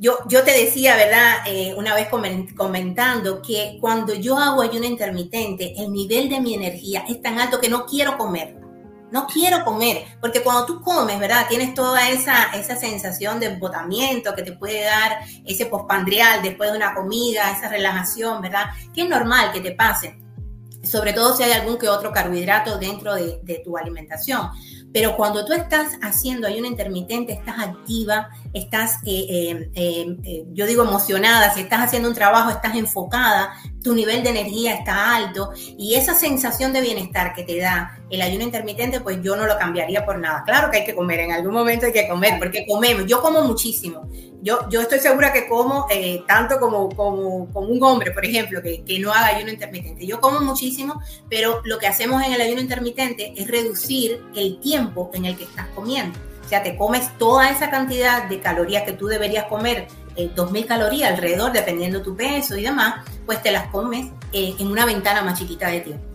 yo, 0.00 0.18
yo 0.28 0.42
te 0.42 0.52
decía, 0.52 0.96
¿verdad? 0.96 1.42
Eh, 1.46 1.74
una 1.76 1.94
vez 1.94 2.08
comentando 2.08 3.42
que 3.42 3.76
cuando 3.82 4.14
yo 4.14 4.38
hago 4.38 4.62
ayuno 4.62 4.86
intermitente, 4.86 5.74
el 5.76 5.92
nivel 5.92 6.30
de 6.30 6.40
mi 6.40 6.54
energía 6.54 7.04
es 7.06 7.20
tan 7.20 7.38
alto 7.38 7.60
que 7.60 7.68
no 7.68 7.84
quiero 7.84 8.16
comer. 8.16 8.56
No 9.12 9.26
quiero 9.26 9.62
comer, 9.62 10.04
porque 10.20 10.42
cuando 10.42 10.64
tú 10.64 10.80
comes, 10.80 11.18
¿verdad? 11.18 11.46
Tienes 11.48 11.74
toda 11.74 12.08
esa, 12.08 12.44
esa 12.54 12.76
sensación 12.76 13.40
de 13.40 13.46
embotamiento 13.46 14.34
que 14.34 14.42
te 14.42 14.52
puede 14.52 14.84
dar 14.84 15.18
ese 15.44 15.66
pospandrial 15.66 16.40
después 16.42 16.70
de 16.70 16.78
una 16.78 16.94
comida, 16.94 17.50
esa 17.50 17.68
relajación, 17.68 18.40
¿verdad? 18.40 18.66
Que 18.94 19.02
es 19.02 19.08
normal 19.08 19.52
que 19.52 19.60
te 19.60 19.72
pase, 19.72 20.18
sobre 20.82 21.12
todo 21.12 21.36
si 21.36 21.42
hay 21.42 21.52
algún 21.52 21.76
que 21.76 21.88
otro 21.88 22.12
carbohidrato 22.12 22.78
dentro 22.78 23.16
de, 23.16 23.40
de 23.42 23.60
tu 23.64 23.76
alimentación. 23.76 24.48
Pero 24.92 25.16
cuando 25.16 25.44
tú 25.44 25.52
estás 25.52 25.98
haciendo 26.02 26.46
ayuno 26.46 26.66
intermitente, 26.66 27.32
estás 27.32 27.58
activa, 27.58 28.30
estás, 28.52 28.98
eh, 29.06 29.70
eh, 29.74 30.16
eh, 30.24 30.44
yo 30.52 30.66
digo 30.66 30.82
emocionada, 30.82 31.54
si 31.54 31.60
estás 31.60 31.80
haciendo 31.80 32.08
un 32.08 32.14
trabajo, 32.14 32.50
estás 32.50 32.74
enfocada, 32.74 33.52
tu 33.82 33.94
nivel 33.94 34.22
de 34.22 34.30
energía 34.30 34.74
está 34.74 35.14
alto 35.14 35.52
y 35.56 35.94
esa 35.94 36.14
sensación 36.14 36.72
de 36.72 36.80
bienestar 36.80 37.34
que 37.34 37.44
te 37.44 37.58
da 37.58 37.99
el 38.10 38.22
ayuno 38.22 38.44
intermitente, 38.44 39.00
pues 39.00 39.22
yo 39.22 39.36
no 39.36 39.46
lo 39.46 39.56
cambiaría 39.56 40.04
por 40.04 40.18
nada. 40.18 40.42
Claro 40.44 40.70
que 40.70 40.78
hay 40.78 40.84
que 40.84 40.94
comer, 40.94 41.20
en 41.20 41.32
algún 41.32 41.54
momento 41.54 41.86
hay 41.86 41.92
que 41.92 42.08
comer, 42.08 42.38
porque 42.38 42.66
comemos, 42.66 43.06
yo 43.06 43.20
como 43.20 43.42
muchísimo. 43.42 44.08
Yo, 44.42 44.68
yo 44.70 44.80
estoy 44.80 45.00
segura 45.00 45.32
que 45.32 45.46
como 45.48 45.86
tanto 46.26 46.58
como, 46.58 46.88
como, 46.88 47.48
un 47.54 47.82
hombre, 47.82 48.10
por 48.10 48.24
ejemplo, 48.24 48.62
que, 48.62 48.82
que 48.84 48.98
no 48.98 49.12
haga 49.12 49.36
ayuno 49.36 49.52
intermitente. 49.52 50.06
Yo 50.06 50.20
como 50.20 50.40
muchísimo, 50.40 51.00
pero 51.28 51.60
lo 51.64 51.78
que 51.78 51.86
hacemos 51.86 52.22
en 52.22 52.32
el 52.32 52.40
ayuno 52.40 52.60
intermitente 52.60 53.34
es 53.36 53.48
reducir 53.48 54.22
el 54.34 54.58
tiempo 54.60 55.10
en 55.12 55.26
el 55.26 55.36
que 55.36 55.44
estás 55.44 55.68
comiendo. 55.74 56.18
O 56.44 56.48
sea, 56.48 56.64
te 56.64 56.76
comes 56.76 57.16
toda 57.16 57.48
esa 57.50 57.70
cantidad 57.70 58.24
de 58.24 58.40
calorías 58.40 58.82
que 58.82 58.92
tú 58.92 59.06
deberías 59.06 59.44
comer, 59.44 59.86
eh, 60.16 60.30
2.000 60.34 60.66
calorías 60.66 61.12
alrededor, 61.12 61.52
dependiendo 61.52 62.02
tu 62.02 62.16
peso 62.16 62.56
y 62.56 62.62
demás, 62.62 63.06
pues 63.24 63.40
te 63.40 63.52
las 63.52 63.68
comes 63.68 64.10
eh, 64.32 64.54
en 64.58 64.66
una 64.66 64.84
ventana 64.84 65.22
más 65.22 65.38
chiquita 65.38 65.68
de 65.68 65.80
tiempo. 65.80 66.09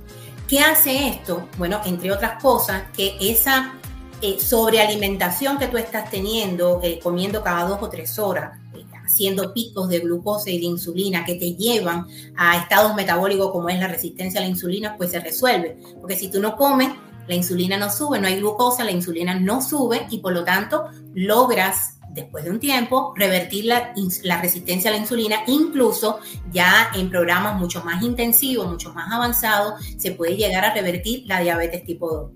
¿Qué 0.47 0.59
hace 0.59 1.07
esto? 1.07 1.49
Bueno, 1.57 1.81
entre 1.85 2.11
otras 2.11 2.41
cosas, 2.41 2.83
que 2.95 3.17
esa 3.19 3.73
eh, 4.21 4.37
sobrealimentación 4.39 5.57
que 5.57 5.67
tú 5.67 5.77
estás 5.77 6.11
teniendo, 6.11 6.79
eh, 6.83 6.99
comiendo 7.01 7.43
cada 7.43 7.67
dos 7.67 7.79
o 7.81 7.89
tres 7.89 8.19
horas, 8.19 8.59
haciendo 9.03 9.53
picos 9.53 9.89
de 9.89 9.99
glucosa 9.99 10.51
y 10.51 10.59
de 10.59 10.65
insulina 10.65 11.25
que 11.25 11.35
te 11.35 11.55
llevan 11.55 12.05
a 12.35 12.57
estados 12.57 12.95
metabólicos 12.95 13.51
como 13.51 13.69
es 13.69 13.79
la 13.79 13.87
resistencia 13.87 14.39
a 14.39 14.43
la 14.43 14.49
insulina, 14.49 14.95
pues 14.97 15.11
se 15.11 15.19
resuelve. 15.19 15.77
Porque 15.99 16.15
si 16.15 16.29
tú 16.29 16.39
no 16.39 16.55
comes, 16.55 16.89
la 17.27 17.35
insulina 17.35 17.77
no 17.77 17.91
sube, 17.91 18.19
no 18.19 18.27
hay 18.27 18.37
glucosa, 18.37 18.83
la 18.83 18.91
insulina 18.91 19.39
no 19.39 19.61
sube 19.61 20.05
y 20.11 20.19
por 20.19 20.33
lo 20.33 20.43
tanto 20.43 20.85
logras 21.15 21.94
después 22.15 22.45
de 22.45 22.50
un 22.50 22.60
tiempo 22.60 23.13
revertir 23.15 23.65
la, 23.65 23.93
resistencia 24.41 24.89
a 24.89 24.93
la 24.93 25.00
insulina, 25.00 25.39
incluso 25.48 26.19
ya 26.51 26.89
en 26.95 27.10
programas 27.10 27.60
mucho 27.60 27.84
más 27.84 28.01
intensivos, 28.01 28.67
mucho 28.67 28.93
más 28.93 29.12
avanzados, 29.12 29.79
se 29.98 30.12
puede 30.12 30.38
llegar 30.38 30.65
a 30.65 30.74
revertir 30.74 31.25
la 31.27 31.41
diabetes 31.41 31.84
tipo 31.84 32.10
2. 32.10 32.31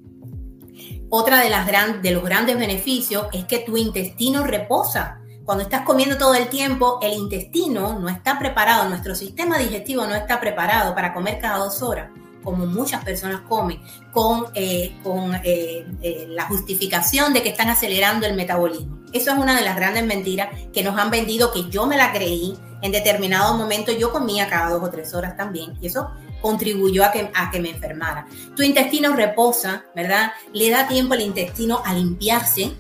Otra 1.10 1.40
de, 1.42 1.50
las 1.50 1.66
de 2.04 2.12
los 2.12 2.24
grandes 2.24 2.60
beneficios 2.60 3.28
es 3.34 3.46
que 3.46 3.60
tu 3.60 3.78
intestino 3.78 4.44
reposa. 4.44 5.22
Cuando 5.44 5.64
estás 5.64 5.82
comiendo 5.82 6.18
todo 6.18 6.36
el 6.36 6.50
tiempo, 6.50 7.00
el 7.02 7.14
intestino 7.14 7.98
no 7.98 8.10
está 8.10 8.38
preparado, 8.38 8.88
nuestro 8.88 9.16
sistema 9.16 9.58
digestivo 9.58 10.06
no 10.06 10.14
está 10.14 10.40
preparado 10.40 10.94
para 10.94 11.14
comer 11.14 11.40
cada 11.40 11.58
dos 11.58 11.82
horas 11.82 12.12
como 12.44 12.66
muchas 12.66 13.04
personas 13.04 13.42
comen, 13.42 13.82
con, 14.12 14.46
eh, 14.56 14.98
con 15.04 15.36
eh, 15.44 15.86
eh, 16.02 16.26
la 16.30 16.46
justificación 16.46 17.34
de 17.34 17.44
que 17.44 17.50
están 17.50 17.70
acelerando 17.70 18.26
el 18.26 18.36
metabolismo. 18.36 18.99
Eso 19.14 19.32
es 19.32 19.38
una 19.38 19.56
de 19.58 19.64
las 19.64 19.76
grandes 19.76 20.06
mentiras 20.06 20.50
que 20.74 20.84
nos 20.84 20.98
han 20.98 21.10
vendido, 21.10 21.52
que 21.52 21.70
yo 21.70 21.86
me 21.86 21.98
la 21.98 22.12
creí. 22.12 22.58
En 22.82 22.92
determinado 22.92 23.58
momento 23.58 23.92
yo 23.92 24.12
comía 24.12 24.50
cada 24.50 24.70
dos 24.70 24.84
o 24.84 24.90
tres 24.90 25.14
horas 25.14 25.36
también 25.36 25.78
y 25.82 25.88
eso 25.88 26.12
contribuyó 26.42 27.04
a 27.04 27.12
que, 27.12 27.30
a 27.34 27.52
que 27.52 27.60
me 27.60 27.72
enfermara. 27.72 28.26
Tu 28.56 28.64
intestino 28.64 29.14
reposa, 29.14 29.84
¿verdad? 29.96 30.32
Le 30.54 30.70
da 30.70 30.88
tiempo 30.88 31.14
al 31.14 31.22
intestino 31.22 31.82
a 31.84 31.94
limpiarse, 31.94 32.72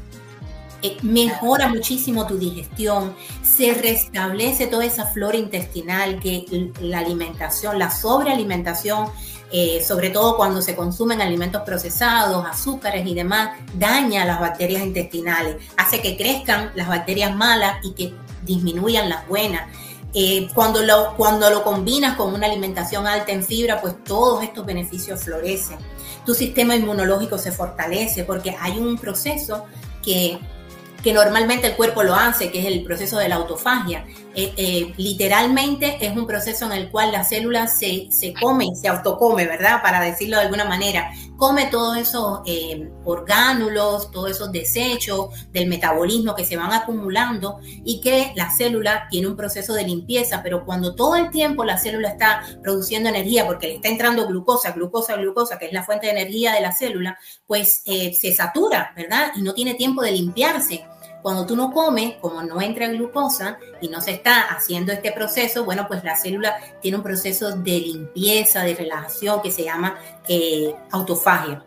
mejora 1.01 1.67
muchísimo 1.67 2.25
tu 2.25 2.37
digestión, 2.37 3.15
se 3.59 3.73
restablece 3.73 4.67
toda 4.67 4.85
esa 4.85 5.05
flora 5.05 5.35
intestinal 5.35 6.17
que 6.21 6.71
la 6.79 6.99
alimentación, 6.99 7.77
la 7.77 7.91
sobrealimentación 7.91 9.09
eh, 9.51 9.83
sobre 9.85 10.11
todo 10.11 10.37
cuando 10.37 10.61
se 10.61 10.77
consumen 10.77 11.21
alimentos 11.21 11.63
procesados, 11.63 12.45
azúcares 12.45 13.05
y 13.05 13.13
demás, 13.13 13.57
daña 13.73 14.23
las 14.23 14.39
bacterias 14.39 14.81
intestinales, 14.83 15.57
hace 15.75 16.01
que 16.01 16.15
crezcan 16.15 16.71
las 16.75 16.87
bacterias 16.87 17.35
malas 17.35 17.83
y 17.83 17.91
que 17.91 18.13
disminuyan 18.43 19.09
las 19.09 19.27
buenas. 19.27 19.63
Eh, 20.13 20.47
cuando, 20.55 20.81
lo, 20.81 21.15
cuando 21.17 21.49
lo 21.49 21.63
combinas 21.63 22.15
con 22.15 22.33
una 22.33 22.47
alimentación 22.47 23.07
alta 23.07 23.33
en 23.33 23.43
fibra, 23.43 23.81
pues 23.81 24.01
todos 24.05 24.41
estos 24.41 24.65
beneficios 24.65 25.21
florecen. 25.21 25.79
Tu 26.25 26.33
sistema 26.33 26.77
inmunológico 26.77 27.37
se 27.37 27.51
fortalece 27.51 28.23
porque 28.23 28.55
hay 28.57 28.77
un 28.79 28.97
proceso 28.97 29.65
que 30.01 30.39
que 31.03 31.13
normalmente 31.13 31.67
el 31.67 31.75
cuerpo 31.75 32.03
lo 32.03 32.15
hace, 32.15 32.51
que 32.51 32.59
es 32.59 32.65
el 32.65 32.83
proceso 32.83 33.17
de 33.17 33.29
la 33.29 33.35
autofagia. 33.35 34.05
Eh, 34.35 34.53
eh, 34.57 34.93
literalmente 34.97 35.97
es 36.05 36.15
un 36.15 36.27
proceso 36.27 36.65
en 36.65 36.73
el 36.73 36.89
cual 36.89 37.11
la 37.11 37.23
célula 37.23 37.67
se, 37.67 38.07
se, 38.11 38.33
come, 38.33 38.67
se 38.75 38.87
autocome, 38.87 39.45
¿verdad? 39.45 39.81
Para 39.81 40.01
decirlo 40.01 40.37
de 40.37 40.43
alguna 40.43 40.65
manera. 40.65 41.11
Come 41.39 41.67
todos 41.67 41.97
esos 41.97 42.41
eh, 42.45 42.91
orgánulos, 43.05 44.11
todos 44.11 44.31
esos 44.31 44.51
desechos 44.51 45.29
del 45.51 45.67
metabolismo 45.67 46.35
que 46.35 46.43
se 46.43 46.57
van 46.57 46.73
acumulando 46.73 47.59
y 47.63 48.01
que 48.01 48.33
la 48.35 48.51
célula 48.51 49.07
tiene 49.09 49.27
un 49.27 49.37
proceso 49.37 49.73
de 49.73 49.85
limpieza, 49.85 50.43
pero 50.43 50.65
cuando 50.65 50.93
todo 50.95 51.15
el 51.15 51.29
tiempo 51.29 51.63
la 51.63 51.77
célula 51.77 52.09
está 52.09 52.43
produciendo 52.61 53.07
energía 53.07 53.47
porque 53.47 53.67
le 53.67 53.75
está 53.75 53.87
entrando 53.87 54.27
glucosa, 54.27 54.73
glucosa, 54.73 55.15
glucosa, 55.15 55.57
que 55.57 55.67
es 55.67 55.73
la 55.73 55.83
fuente 55.83 56.07
de 56.07 56.11
energía 56.11 56.53
de 56.53 56.61
la 56.61 56.73
célula, 56.73 57.17
pues 57.47 57.83
se 57.85 58.33
satura, 58.33 58.93
¿verdad? 58.95 59.31
Y 59.35 59.41
no 59.41 59.53
tiene 59.53 59.75
tiempo 59.75 60.01
de 60.01 60.11
limpiarse. 60.11 60.85
Cuando 61.21 61.45
tú 61.45 61.55
no 61.55 61.71
comes, 61.71 62.15
como 62.15 62.41
no 62.43 62.61
entra 62.61 62.87
glucosa 62.87 63.57
y 63.81 63.89
no 63.89 63.99
se 64.01 64.11
está 64.11 64.43
haciendo 64.43 64.93
este 64.93 65.11
proceso, 65.11 65.65
bueno, 65.65 65.85
pues 65.87 66.03
la 66.03 66.15
célula 66.15 66.57
tiene 66.81 66.97
un 66.97 67.03
proceso 67.03 67.55
de 67.55 67.79
limpieza, 67.79 68.63
de 68.63 68.75
relajación 68.75 69.41
que 69.41 69.51
se 69.51 69.63
llama 69.63 69.97
eh, 70.27 70.73
autofagia. 70.91 71.63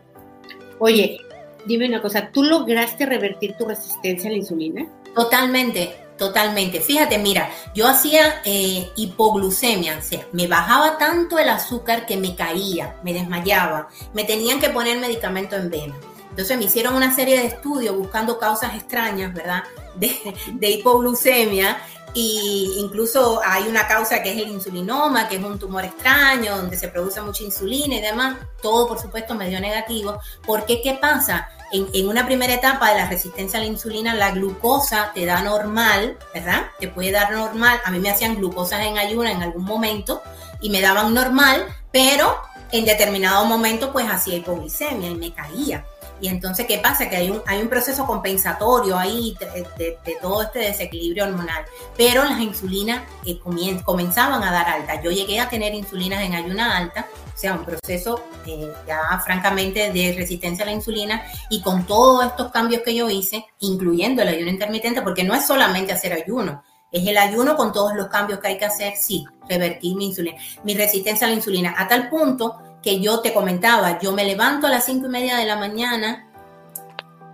Oye, 0.79 1.19
dime 1.65 1.87
una 1.87 2.01
cosa, 2.01 2.29
¿tú 2.31 2.43
lograste 2.43 3.05
revertir 3.05 3.55
tu 3.57 3.65
resistencia 3.65 4.29
a 4.29 4.31
la 4.31 4.37
insulina? 4.37 4.87
Totalmente, 5.15 5.95
totalmente. 6.17 6.81
Fíjate, 6.81 7.19
mira, 7.19 7.49
yo 7.75 7.87
hacía 7.87 8.41
eh, 8.45 8.89
hipoglucemia, 8.95 9.97
o 9.99 10.01
sea, 10.01 10.25
me 10.31 10.47
bajaba 10.47 10.97
tanto 10.97 11.37
el 11.37 11.49
azúcar 11.49 12.05
que 12.05 12.17
me 12.17 12.35
caía, 12.35 12.95
me 13.03 13.13
desmayaba, 13.13 13.87
me 14.13 14.23
tenían 14.23 14.59
que 14.59 14.69
poner 14.69 14.99
medicamento 14.99 15.55
en 15.55 15.69
vena. 15.69 15.95
Entonces 16.33 16.57
me 16.57 16.63
hicieron 16.63 16.95
una 16.95 17.13
serie 17.13 17.37
de 17.37 17.45
estudios 17.45 17.95
buscando 17.95 18.39
causas 18.39 18.73
extrañas, 18.73 19.31
¿verdad? 19.35 19.63
De, 19.93 20.67
hipoglucemia 20.67 21.77
y 22.15 22.73
incluso 22.79 23.39
hay 23.45 23.67
una 23.67 23.87
causa 23.87 24.23
que 24.23 24.31
es 24.31 24.37
el 24.37 24.47
insulinoma, 24.47 25.27
que 25.29 25.35
es 25.35 25.43
un 25.43 25.59
tumor 25.59 25.85
extraño, 25.85 26.57
donde 26.57 26.75
se 26.75 26.87
produce 26.87 27.21
mucha 27.21 27.43
insulina 27.43 27.97
y 27.97 28.01
demás. 28.01 28.37
Todo, 28.63 28.87
por 28.87 28.99
supuesto, 28.99 29.35
medio 29.35 29.61
negativo. 29.61 30.19
Porque, 30.43 30.81
¿qué 30.81 30.95
pasa? 30.95 31.49
En, 31.71 31.87
en, 31.93 32.07
una 32.07 32.25
primera 32.25 32.55
etapa 32.55 32.89
de 32.89 32.97
la 32.97 33.07
resistencia 33.07 33.59
a 33.59 33.61
la 33.61 33.67
insulina, 33.67 34.15
la 34.15 34.31
glucosa 34.31 35.11
te 35.13 35.27
da 35.27 35.43
normal, 35.43 36.17
¿verdad? 36.33 36.63
Te 36.79 36.87
puede 36.87 37.11
dar 37.11 37.31
normal. 37.31 37.79
A 37.85 37.91
mí 37.91 37.99
me 37.99 38.09
hacían 38.09 38.37
glucosas 38.37 38.81
en 38.81 38.97
ayuna 38.97 39.31
en 39.31 39.43
algún 39.43 39.65
momento 39.65 40.23
y 40.61 40.71
me 40.71 40.81
daban 40.81 41.13
normal, 41.13 41.63
pero 41.91 42.35
en 42.73 42.85
determinado 42.85 43.45
momento, 43.45 43.93
pues 43.93 44.09
hacía 44.09 44.37
hipoglicemia 44.37 45.11
y 45.11 45.15
me 45.15 45.31
caía. 45.31 45.85
Y 46.23 46.29
entonces, 46.29 46.65
¿qué 46.65 46.77
pasa? 46.77 47.09
Que 47.09 47.17
hay 47.17 47.29
un, 47.29 47.41
hay 47.45 47.61
un 47.61 47.67
proceso 47.67 48.05
compensatorio 48.07 48.97
ahí 48.97 49.35
de, 49.75 49.97
todo 50.21 50.43
este 50.43 50.59
desequilibrio 50.59 51.25
hormonal. 51.25 51.65
Pero 51.97 52.23
las 52.23 52.39
insulinas 52.39 53.03
eh, 53.25 53.37
comenzaban 53.83 54.41
a 54.41 54.49
dar 54.49 54.69
alta. 54.69 55.01
Yo 55.01 55.11
llegué 55.11 55.41
a 55.41 55.49
tener 55.49 55.73
insulinas 55.73 56.23
en 56.23 56.33
ayuna 56.33 56.77
alta, 56.77 57.07
o 57.11 57.37
sea, 57.37 57.55
un 57.55 57.65
proceso 57.65 58.23
eh, 58.45 58.71
ya 58.87 59.01
francamente 59.25 59.91
de 59.91 60.15
resistencia 60.17 60.63
a 60.63 60.67
la 60.67 60.71
insulina 60.71 61.23
y 61.49 61.61
con 61.61 61.85
todos 61.85 62.25
estos 62.25 62.53
cambios 62.53 62.83
que 62.83 62.95
yo 62.95 63.09
hice, 63.09 63.45
incluyendo 63.59 64.21
el 64.21 64.29
ayuno 64.29 64.49
intermitente, 64.49 65.01
porque 65.01 65.25
no 65.25 65.35
es 65.35 65.45
solamente 65.45 65.91
hacer 65.91 66.13
ayuno, 66.13 66.63
es 66.89 67.05
el 67.05 67.17
ayuno 67.17 67.57
con 67.57 67.73
todos 67.73 67.95
los 67.95 68.07
cambios 68.07 68.39
que 68.39 68.47
hay 68.47 68.57
que 68.57 68.63
hacer, 68.63 68.93
sí, 68.95 69.25
revertir 69.49 69.97
mi 69.97 70.05
insulina, 70.05 70.37
mi 70.63 70.73
resistencia 70.73 71.27
a 71.27 71.29
la 71.29 71.35
insulina, 71.35 71.75
a 71.77 71.85
tal 71.85 72.07
punto 72.09 72.55
que 72.83 72.99
yo 72.99 73.21
te 73.21 73.33
comentaba, 73.33 73.97
yo 73.99 74.11
me 74.11 74.25
levanto 74.25 74.67
a 74.67 74.69
las 74.69 74.85
cinco 74.85 75.07
y 75.07 75.09
media 75.09 75.37
de 75.37 75.45
la 75.45 75.55
mañana 75.55 76.27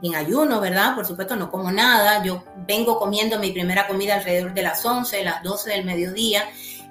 en 0.01 0.15
ayuno, 0.15 0.62
¿verdad? 0.62 0.96
Por 0.96 1.06
supuesto, 1.06 1.36
no 1.36 1.51
como 1.51 1.72
nada. 1.72 2.24
Yo 2.24 2.44
vengo 2.68 2.98
comiendo 3.00 3.39
mi 3.39 3.51
primera 3.51 3.88
comida 3.88 4.15
alrededor 4.15 4.53
de 4.53 4.62
las 4.62 4.86
11, 4.86 5.24
las 5.24 5.44
12 5.44 5.72
del 5.72 5.86
mediodía 5.86 6.44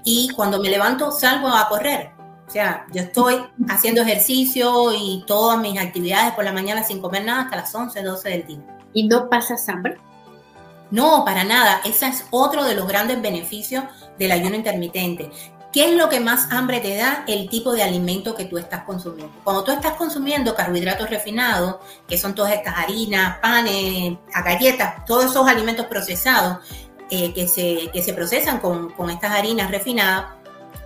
y 0.05 0.31
cuando 0.31 0.61
me 0.61 0.69
levanto 0.69 1.11
salgo 1.13 1.49
a 1.49 1.69
correr. 1.69 2.11
O 2.47 2.51
sea, 2.51 2.87
yo 2.93 3.03
estoy 3.03 3.45
haciendo 3.69 4.03
ejercicio 4.03 4.93
y 4.93 5.25
todas 5.27 5.59
mis 5.59 5.79
actividades 5.79 6.33
por 6.33 6.45
la 6.45 6.53
mañana 6.53 6.83
sin 6.83 7.01
comer 7.01 7.25
nada 7.25 7.43
hasta 7.43 7.57
las 7.57 7.75
11, 7.75 8.03
12 8.03 8.29
del 8.29 8.47
día. 8.47 8.79
¿Y 8.93 9.07
no 9.07 9.29
pasas 9.29 9.69
hambre? 9.69 9.99
No, 10.91 11.25
para 11.25 11.45
nada. 11.45 11.81
Ese 11.85 12.07
es 12.07 12.25
otro 12.31 12.65
de 12.65 12.75
los 12.75 12.89
grandes 12.89 13.21
beneficios 13.21 13.85
del 14.19 14.33
ayuno 14.33 14.57
intermitente. 14.57 15.31
¿Qué 15.73 15.91
es 15.91 15.97
lo 15.97 16.09
que 16.09 16.19
más 16.19 16.51
hambre 16.51 16.81
te 16.81 16.97
da? 16.97 17.25
El 17.27 17.49
tipo 17.51 17.73
de 17.73 17.83
alimento 17.83 18.35
que 18.35 18.47
tú 18.47 18.57
estás 18.57 18.85
consumiendo. 18.85 19.33
Cuando 19.45 19.65
tú 19.65 19.73
estás 19.73 19.93
consumiendo 19.95 20.55
carbohidratos 20.55 21.11
refinados, 21.11 21.77
que 22.09 22.17
son 22.17 22.35
todas 22.35 22.55
estas 22.55 22.75
harinas, 22.77 23.39
panes, 23.39 24.17
galletas, 24.45 25.05
todos 25.05 25.27
esos 25.27 25.47
alimentos 25.47 25.87
procesados 25.87 26.59
eh, 27.11 27.35
que, 27.35 27.47
se, 27.47 27.91
que 27.93 28.03
se 28.03 28.15
procesan 28.15 28.61
con, 28.61 28.91
con 28.93 29.11
estas 29.11 29.33
harinas 29.33 29.71
refinadas, 29.71 30.27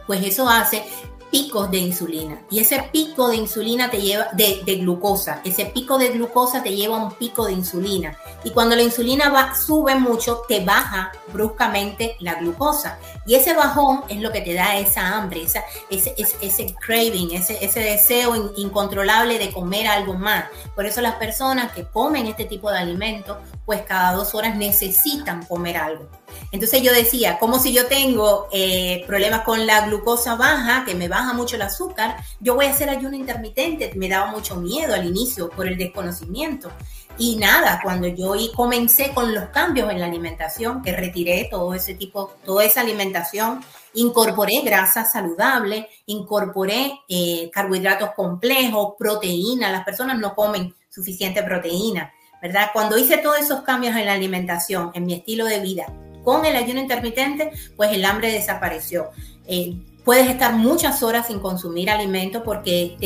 pues 0.06 0.24
eso 0.24 0.48
hace 0.48 0.84
picos 1.32 1.70
de 1.70 1.78
insulina. 1.78 2.42
Y 2.50 2.60
ese 2.60 2.90
pico 2.92 3.28
de 3.28 3.36
insulina 3.36 3.90
te 3.90 4.02
lleva, 4.02 4.28
de, 4.34 4.62
glucosa, 4.76 5.40
ese 5.44 5.64
pico 5.64 5.96
de 5.96 6.10
glucosa 6.10 6.62
te 6.62 6.76
lleva 6.76 6.98
un 6.98 7.14
pico 7.14 7.46
de 7.46 7.52
insulina. 7.52 8.16
Y 8.44 8.50
cuando 8.50 8.76
la 8.76 8.82
insulina 8.82 9.30
va, 9.30 9.54
sube 9.54 9.94
mucho, 9.94 10.42
te 10.46 10.62
baja 10.62 11.10
bruscamente 11.32 12.16
la 12.20 12.34
glucosa. 12.34 12.98
Y 13.26 13.34
ese 13.34 13.54
bajón 13.54 14.04
es 14.08 14.20
lo 14.20 14.30
que 14.30 14.42
te 14.42 14.52
da 14.52 14.76
esa 14.76 15.16
hambre, 15.16 15.42
esa, 15.42 15.64
ese, 15.88 16.14
ese, 16.18 16.74
craving, 16.74 17.32
ese, 17.32 17.64
ese 17.64 17.80
deseo 17.80 18.52
incontrolable 18.56 19.38
de 19.38 19.50
comer 19.50 19.86
algo 19.86 20.14
más. 20.14 20.44
Por 20.74 20.84
eso 20.84 21.00
las 21.00 21.14
personas 21.14 21.72
que 21.72 21.84
comen 21.84 22.26
este 22.26 22.44
tipo 22.44 22.70
de 22.70 22.78
alimentos, 22.78 23.38
pues 23.64 23.80
cada 23.82 24.12
dos 24.12 24.34
horas 24.34 24.54
necesitan 24.54 25.46
comer 25.46 25.78
algo. 25.78 26.06
Entonces 26.52 26.82
yo 26.82 26.92
decía, 26.92 27.38
como 27.38 27.58
si 27.58 27.72
yo 27.72 27.86
tengo 27.86 28.46
eh, 28.52 29.04
problemas 29.06 29.40
con 29.40 29.66
la 29.66 29.86
glucosa 29.86 30.36
baja, 30.36 30.84
que 30.84 30.94
me 30.94 31.08
baja 31.08 31.32
mucho 31.32 31.56
el 31.56 31.62
azúcar, 31.62 32.16
yo 32.40 32.54
voy 32.54 32.66
a 32.66 32.70
hacer 32.72 32.90
ayuno 32.90 33.16
intermitente. 33.16 33.90
Me 33.96 34.10
daba 34.10 34.30
mucho 34.30 34.56
miedo 34.56 34.94
al 34.94 35.06
inicio 35.06 35.48
por 35.48 35.66
el 35.66 35.78
desconocimiento. 35.78 36.70
Y 37.16 37.36
nada, 37.36 37.80
cuando 37.82 38.06
yo 38.06 38.34
comencé 38.54 39.12
con 39.14 39.34
los 39.34 39.46
cambios 39.46 39.90
en 39.90 40.00
la 40.00 40.06
alimentación, 40.06 40.82
que 40.82 40.92
retiré 40.92 41.48
todo 41.50 41.72
ese 41.74 41.94
tipo, 41.94 42.34
toda 42.44 42.64
esa 42.64 42.82
alimentación, 42.82 43.64
incorporé 43.94 44.60
grasa 44.62 45.06
saludable, 45.06 45.88
incorporé 46.06 47.00
eh, 47.08 47.50
carbohidratos 47.50 48.10
complejos, 48.14 48.94
proteína. 48.98 49.72
Las 49.72 49.84
personas 49.84 50.18
no 50.18 50.34
comen 50.34 50.74
suficiente 50.90 51.42
proteína, 51.42 52.12
¿verdad? 52.42 52.68
Cuando 52.74 52.98
hice 52.98 53.16
todos 53.18 53.40
esos 53.40 53.62
cambios 53.62 53.96
en 53.96 54.04
la 54.04 54.12
alimentación, 54.12 54.90
en 54.92 55.06
mi 55.06 55.14
estilo 55.14 55.46
de 55.46 55.60
vida, 55.60 55.86
con 56.22 56.44
el 56.44 56.56
ayuno 56.56 56.80
intermitente, 56.80 57.50
pues 57.76 57.92
el 57.92 58.04
hambre 58.04 58.32
desapareció. 58.32 59.10
Eh, 59.46 59.76
puedes 60.04 60.28
estar 60.28 60.54
muchas 60.54 61.02
horas 61.02 61.26
sin 61.28 61.40
consumir 61.40 61.90
alimento 61.90 62.42
porque 62.42 62.96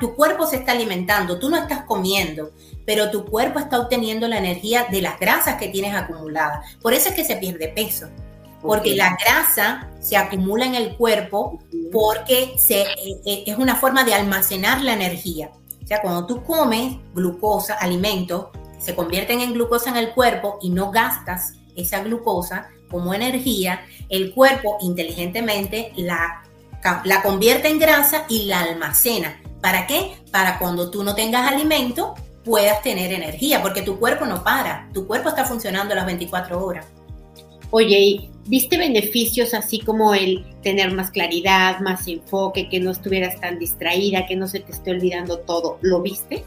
tu 0.00 0.14
cuerpo 0.14 0.46
se 0.46 0.56
está 0.56 0.72
alimentando, 0.72 1.38
tú 1.38 1.50
no 1.50 1.56
estás 1.56 1.84
comiendo, 1.84 2.50
pero 2.84 3.10
tu 3.10 3.24
cuerpo 3.24 3.58
está 3.58 3.80
obteniendo 3.80 4.28
la 4.28 4.38
energía 4.38 4.86
de 4.90 5.02
las 5.02 5.18
grasas 5.20 5.56
que 5.56 5.68
tienes 5.68 5.94
acumuladas. 5.94 6.76
Por 6.80 6.94
eso 6.94 7.10
es 7.10 7.14
que 7.14 7.24
se 7.24 7.36
pierde 7.36 7.68
peso, 7.68 8.08
porque 8.62 8.96
la 8.96 9.16
grasa 9.22 9.88
se 10.00 10.16
acumula 10.16 10.66
en 10.66 10.74
el 10.74 10.96
cuerpo 10.96 11.58
porque 11.92 12.54
se, 12.58 12.82
eh, 12.82 13.20
eh, 13.24 13.44
es 13.46 13.58
una 13.58 13.76
forma 13.76 14.04
de 14.04 14.14
almacenar 14.14 14.82
la 14.82 14.94
energía. 14.94 15.50
O 15.82 15.86
sea, 15.86 16.02
cuando 16.02 16.26
tú 16.26 16.42
comes 16.42 16.96
glucosa, 17.14 17.74
alimentos, 17.74 18.48
se 18.78 18.94
convierten 18.94 19.40
en 19.40 19.54
glucosa 19.54 19.90
en 19.90 19.96
el 19.96 20.10
cuerpo 20.10 20.58
y 20.62 20.70
no 20.70 20.90
gastas 20.90 21.54
esa 21.78 22.02
glucosa 22.02 22.68
como 22.90 23.14
energía, 23.14 23.82
el 24.08 24.32
cuerpo 24.32 24.78
inteligentemente 24.80 25.92
la, 25.96 26.42
la 27.04 27.22
convierte 27.22 27.68
en 27.68 27.78
grasa 27.78 28.24
y 28.28 28.46
la 28.46 28.60
almacena. 28.60 29.40
¿Para 29.60 29.86
qué? 29.86 30.12
Para 30.30 30.58
cuando 30.58 30.90
tú 30.90 31.02
no 31.02 31.14
tengas 31.14 31.50
alimento 31.50 32.14
puedas 32.44 32.82
tener 32.82 33.12
energía, 33.12 33.60
porque 33.60 33.82
tu 33.82 33.98
cuerpo 33.98 34.24
no 34.24 34.42
para, 34.42 34.88
tu 34.94 35.06
cuerpo 35.06 35.28
está 35.28 35.44
funcionando 35.44 35.94
las 35.94 36.06
24 36.06 36.64
horas. 36.64 36.86
Oye, 37.70 38.30
¿viste 38.46 38.78
beneficios 38.78 39.52
así 39.52 39.80
como 39.80 40.14
el 40.14 40.46
tener 40.62 40.90
más 40.92 41.10
claridad, 41.10 41.80
más 41.80 42.08
enfoque, 42.08 42.70
que 42.70 42.80
no 42.80 42.90
estuvieras 42.90 43.38
tan 43.38 43.58
distraída, 43.58 44.26
que 44.26 44.36
no 44.36 44.48
se 44.48 44.60
te 44.60 44.72
esté 44.72 44.92
olvidando 44.92 45.40
todo? 45.40 45.78
¿Lo 45.82 46.00
viste? 46.00 46.44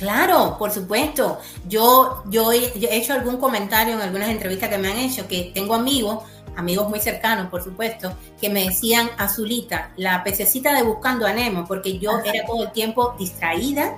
Claro, 0.00 0.56
por 0.58 0.70
supuesto. 0.70 1.38
Yo, 1.68 2.22
yo 2.30 2.50
he 2.52 2.96
hecho 2.96 3.12
algún 3.12 3.36
comentario 3.36 3.92
en 3.92 4.00
algunas 4.00 4.30
entrevistas 4.30 4.70
que 4.70 4.78
me 4.78 4.88
han 4.88 4.96
hecho 4.96 5.28
que 5.28 5.52
tengo 5.54 5.74
amigos 5.74 6.24
amigos 6.56 6.88
muy 6.88 7.00
cercanos, 7.00 7.48
por 7.48 7.62
supuesto, 7.62 8.12
que 8.40 8.50
me 8.50 8.64
decían, 8.64 9.08
Azulita, 9.18 9.92
la 9.96 10.24
pececita 10.24 10.74
de 10.74 10.82
Buscando 10.82 11.26
a 11.26 11.32
Nemo, 11.32 11.64
porque 11.66 11.98
yo 11.98 12.18
era 12.24 12.44
todo 12.44 12.64
el 12.64 12.72
tiempo 12.72 13.14
distraída, 13.18 13.96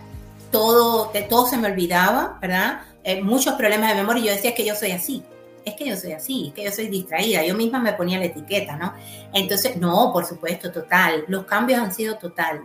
todo, 0.51 1.11
de, 1.13 1.23
todo 1.23 1.47
se 1.47 1.57
me 1.57 1.69
olvidaba, 1.69 2.39
¿verdad? 2.41 2.83
Eh, 3.05 3.23
muchos 3.23 3.55
problemas 3.55 3.91
de 3.91 3.97
memoria 3.97 4.23
y 4.23 4.27
yo 4.27 4.33
decía 4.33 4.55
que 4.55 4.65
yo 4.65 4.75
soy 4.75 4.93
así, 4.93 5.25
es 5.65 5.75
que 5.75 5.87
yo 5.87 5.97
soy 5.97 6.13
así, 6.13 6.49
es 6.49 6.55
que 6.55 6.65
yo 6.65 6.71
soy 6.73 6.89
distraída, 6.89 7.45
yo 7.45 7.55
misma 7.55 7.79
me 7.79 7.93
ponía 7.93 8.19
la 8.19 8.27
etiqueta, 8.27 8.77
¿no? 8.77 8.95
Entonces, 9.33 9.77
no, 9.77 10.11
por 10.13 10.25
supuesto, 10.25 10.73
total, 10.73 11.25
los 11.29 11.45
cambios 11.45 11.81
han 11.81 11.95
sido 11.95 12.17
total, 12.17 12.63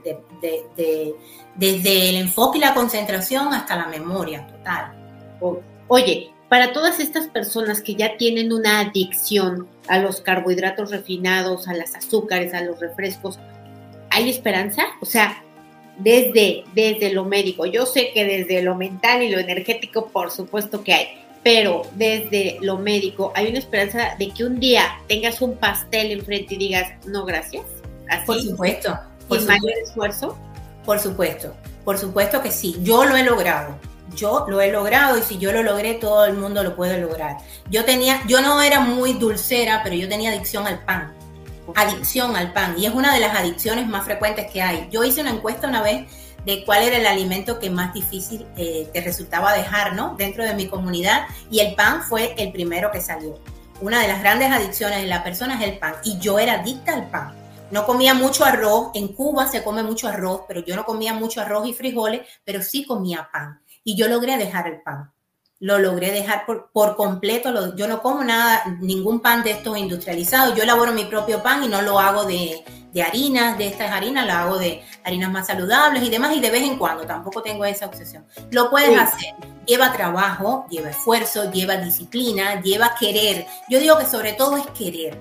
desde 1.55 2.10
el 2.10 2.15
enfoque 2.15 2.57
y 2.57 2.62
la 2.62 2.73
concentración 2.73 3.53
hasta 3.53 3.75
la 3.75 3.88
memoria, 3.88 4.47
total. 4.47 4.93
Oye, 5.88 6.31
para 6.49 6.71
todas 6.73 6.99
estas 6.99 7.27
personas 7.27 7.81
que 7.81 7.95
ya 7.95 8.17
tienen 8.17 8.53
una 8.53 8.79
adicción 8.79 9.67
a 9.88 9.99
los 9.99 10.21
carbohidratos 10.21 10.91
refinados, 10.91 11.67
a 11.67 11.73
las 11.73 11.95
azúcares, 11.95 12.53
a 12.53 12.62
los 12.62 12.79
refrescos, 12.79 13.38
¿hay 14.10 14.29
esperanza? 14.29 14.83
O 15.01 15.05
sea, 15.05 15.43
desde, 15.97 16.63
desde 16.73 17.12
lo 17.12 17.25
médico, 17.25 17.65
yo 17.65 17.86
sé 17.86 18.12
que 18.13 18.23
desde 18.23 18.62
lo 18.62 18.75
mental 18.75 19.23
y 19.23 19.29
lo 19.29 19.39
energético, 19.39 20.07
por 20.07 20.31
supuesto 20.31 20.83
que 20.83 20.93
hay, 20.93 21.07
pero 21.43 21.84
desde 21.95 22.58
lo 22.62 22.78
médico, 22.78 23.32
¿hay 23.36 23.47
una 23.47 23.60
esperanza 23.60 24.15
de 24.17 24.30
que 24.32 24.43
un 24.43 24.60
día 24.60 24.84
tengas 25.08 25.41
un 25.41 25.56
pastel 25.58 26.12
enfrente 26.12 26.56
y 26.56 26.58
digas, 26.58 26.91
no, 27.06 27.26
gracias? 27.26 27.63
Así, 28.10 28.26
por 28.26 28.41
supuesto. 28.41 29.00
Por 29.28 29.41
mayor 29.45 29.71
esfuerzo? 29.84 30.38
Por 30.86 31.00
supuesto, 31.00 31.54
por 31.84 31.97
supuesto 31.97 32.41
que 32.41 32.52
sí. 32.52 32.78
Yo 32.82 33.06
lo 33.06 33.17
he 33.17 33.23
logrado. 33.23 33.78
Yo 34.15 34.45
lo 34.47 34.62
he 34.62 34.71
logrado 34.71 35.17
y 35.17 35.21
si 35.21 35.38
yo 35.38 35.52
lo 35.52 35.63
logré, 35.63 35.95
todo 35.95 36.26
el 36.26 36.34
mundo 36.34 36.63
lo 36.63 36.76
puede 36.76 37.00
lograr. 37.00 37.38
Yo 37.69 37.84
tenía, 37.86 38.21
yo 38.28 38.41
no 38.41 38.62
era 38.62 38.80
muy 38.80 39.13
dulcera, 39.13 39.82
pero 39.84 39.95
yo 39.95 40.08
tenía 40.08 40.32
adicción 40.32 40.65
al 40.65 40.84
pan. 40.86 41.13
Adicción 41.76 42.36
al 42.36 42.54
pan. 42.54 42.76
Y 42.78 42.86
es 42.86 42.93
una 42.93 43.13
de 43.13 43.19
las 43.19 43.38
adicciones 43.38 43.86
más 43.88 44.06
frecuentes 44.06 44.50
que 44.52 44.62
hay. 44.62 44.88
Yo 44.91 45.04
hice 45.04 45.21
una 45.21 45.32
encuesta 45.32 45.67
una 45.67 45.82
vez 45.82 46.08
de 46.47 46.63
cuál 46.63 46.83
era 46.83 46.95
el 46.95 47.05
alimento 47.05 47.60
que 47.60 47.69
más 47.69 47.93
difícil 47.93 48.47
eh, 48.55 48.89
te 48.93 49.01
resultaba 49.01 49.51
dejar, 49.51 49.95
¿no? 49.95 50.15
Dentro 50.17 50.45
de 50.45 50.53
mi 50.53 50.69
comunidad 50.69 51.27
y 51.51 51.60
el 51.60 51.75
pan 51.75 52.01
fue 52.01 52.36
el 52.38 52.53
primero 52.53 52.89
que 52.89 53.01
salió. 53.01 53.38
Una 53.81 54.01
de 54.01 54.07
las 54.07 54.21
grandes 54.21 54.49
adicciones 54.49 55.01
de 55.01 55.07
la 55.07 55.25
persona 55.25 55.62
es 55.62 55.69
el 55.69 55.77
pan 55.77 55.95
y 56.05 56.17
yo 56.19 56.39
era 56.39 56.62
adicta 56.62 56.93
al 56.93 57.10
pan. 57.10 57.36
No 57.69 57.86
comía 57.86 58.13
mucho 58.13 58.45
arroz, 58.45 58.91
en 58.93 59.10
Cuba 59.10 59.47
se 59.47 59.62
come 59.62 59.83
mucho 59.83 60.07
arroz, 60.07 60.43
pero 60.47 60.62
yo 60.62 60.77
no 60.77 60.86
comía 60.86 61.13
mucho 61.13 61.41
arroz 61.41 61.67
y 61.67 61.73
frijoles, 61.73 62.21
pero 62.45 62.63
sí 62.63 62.86
comía 62.86 63.27
pan 63.29 63.60
y 63.83 63.97
yo 63.97 64.07
logré 64.07 64.38
dejar 64.38 64.67
el 64.67 64.81
pan 64.81 65.12
lo 65.60 65.79
logré 65.79 66.12
dejar 66.12 66.45
por, 66.45 66.95
completo. 66.95 67.75
yo 67.75 67.88
no 67.88 68.01
como 68.01 68.23
nada, 68.23 68.63
ningún 68.79 69.21
pan 69.21 69.43
de 69.43 69.51
estos 69.51 69.75
industrializados. 69.75 70.55
Yo 70.55 70.63
elaboro 70.63 70.93
mi 70.93 71.05
propio 71.05 71.41
pan 71.41 71.63
y 71.63 71.67
no 71.67 71.81
lo 71.81 71.99
hago 71.99 72.25
de, 72.25 72.63
de 72.97 73.03
harinas, 73.03 73.60
de 73.60 73.67
estas 73.67 73.91
harinas, 73.91 74.25
lo 74.25 74.33
hago 74.33 74.57
de 74.57 74.81
harinas 75.03 75.31
más 75.31 75.45
saludables 75.45 76.01
y 76.01 76.10
demás, 76.10 76.36
y 76.36 76.39
de 76.39 76.49
vez 76.49 76.63
en 76.63 76.79
cuando, 76.79 77.05
tampoco 77.05 77.43
tengo 77.43 77.63
esa 77.63 77.86
obsesión. 77.86 78.25
Lo 78.49 78.71
puedes 78.71 78.99
hacer. 78.99 79.36
Lleva 79.67 79.93
trabajo, 79.93 80.65
lleva 80.67 80.89
esfuerzo, 80.89 81.51
lleva 81.51 81.75
disciplina, 81.77 82.60
lleva 82.60 82.95
querer. 82.99 83.45
Yo 83.69 83.79
digo 83.79 83.99
que 83.99 84.07
sobre 84.07 84.33
todo 84.33 84.57
es 84.57 84.65
querer 84.67 85.15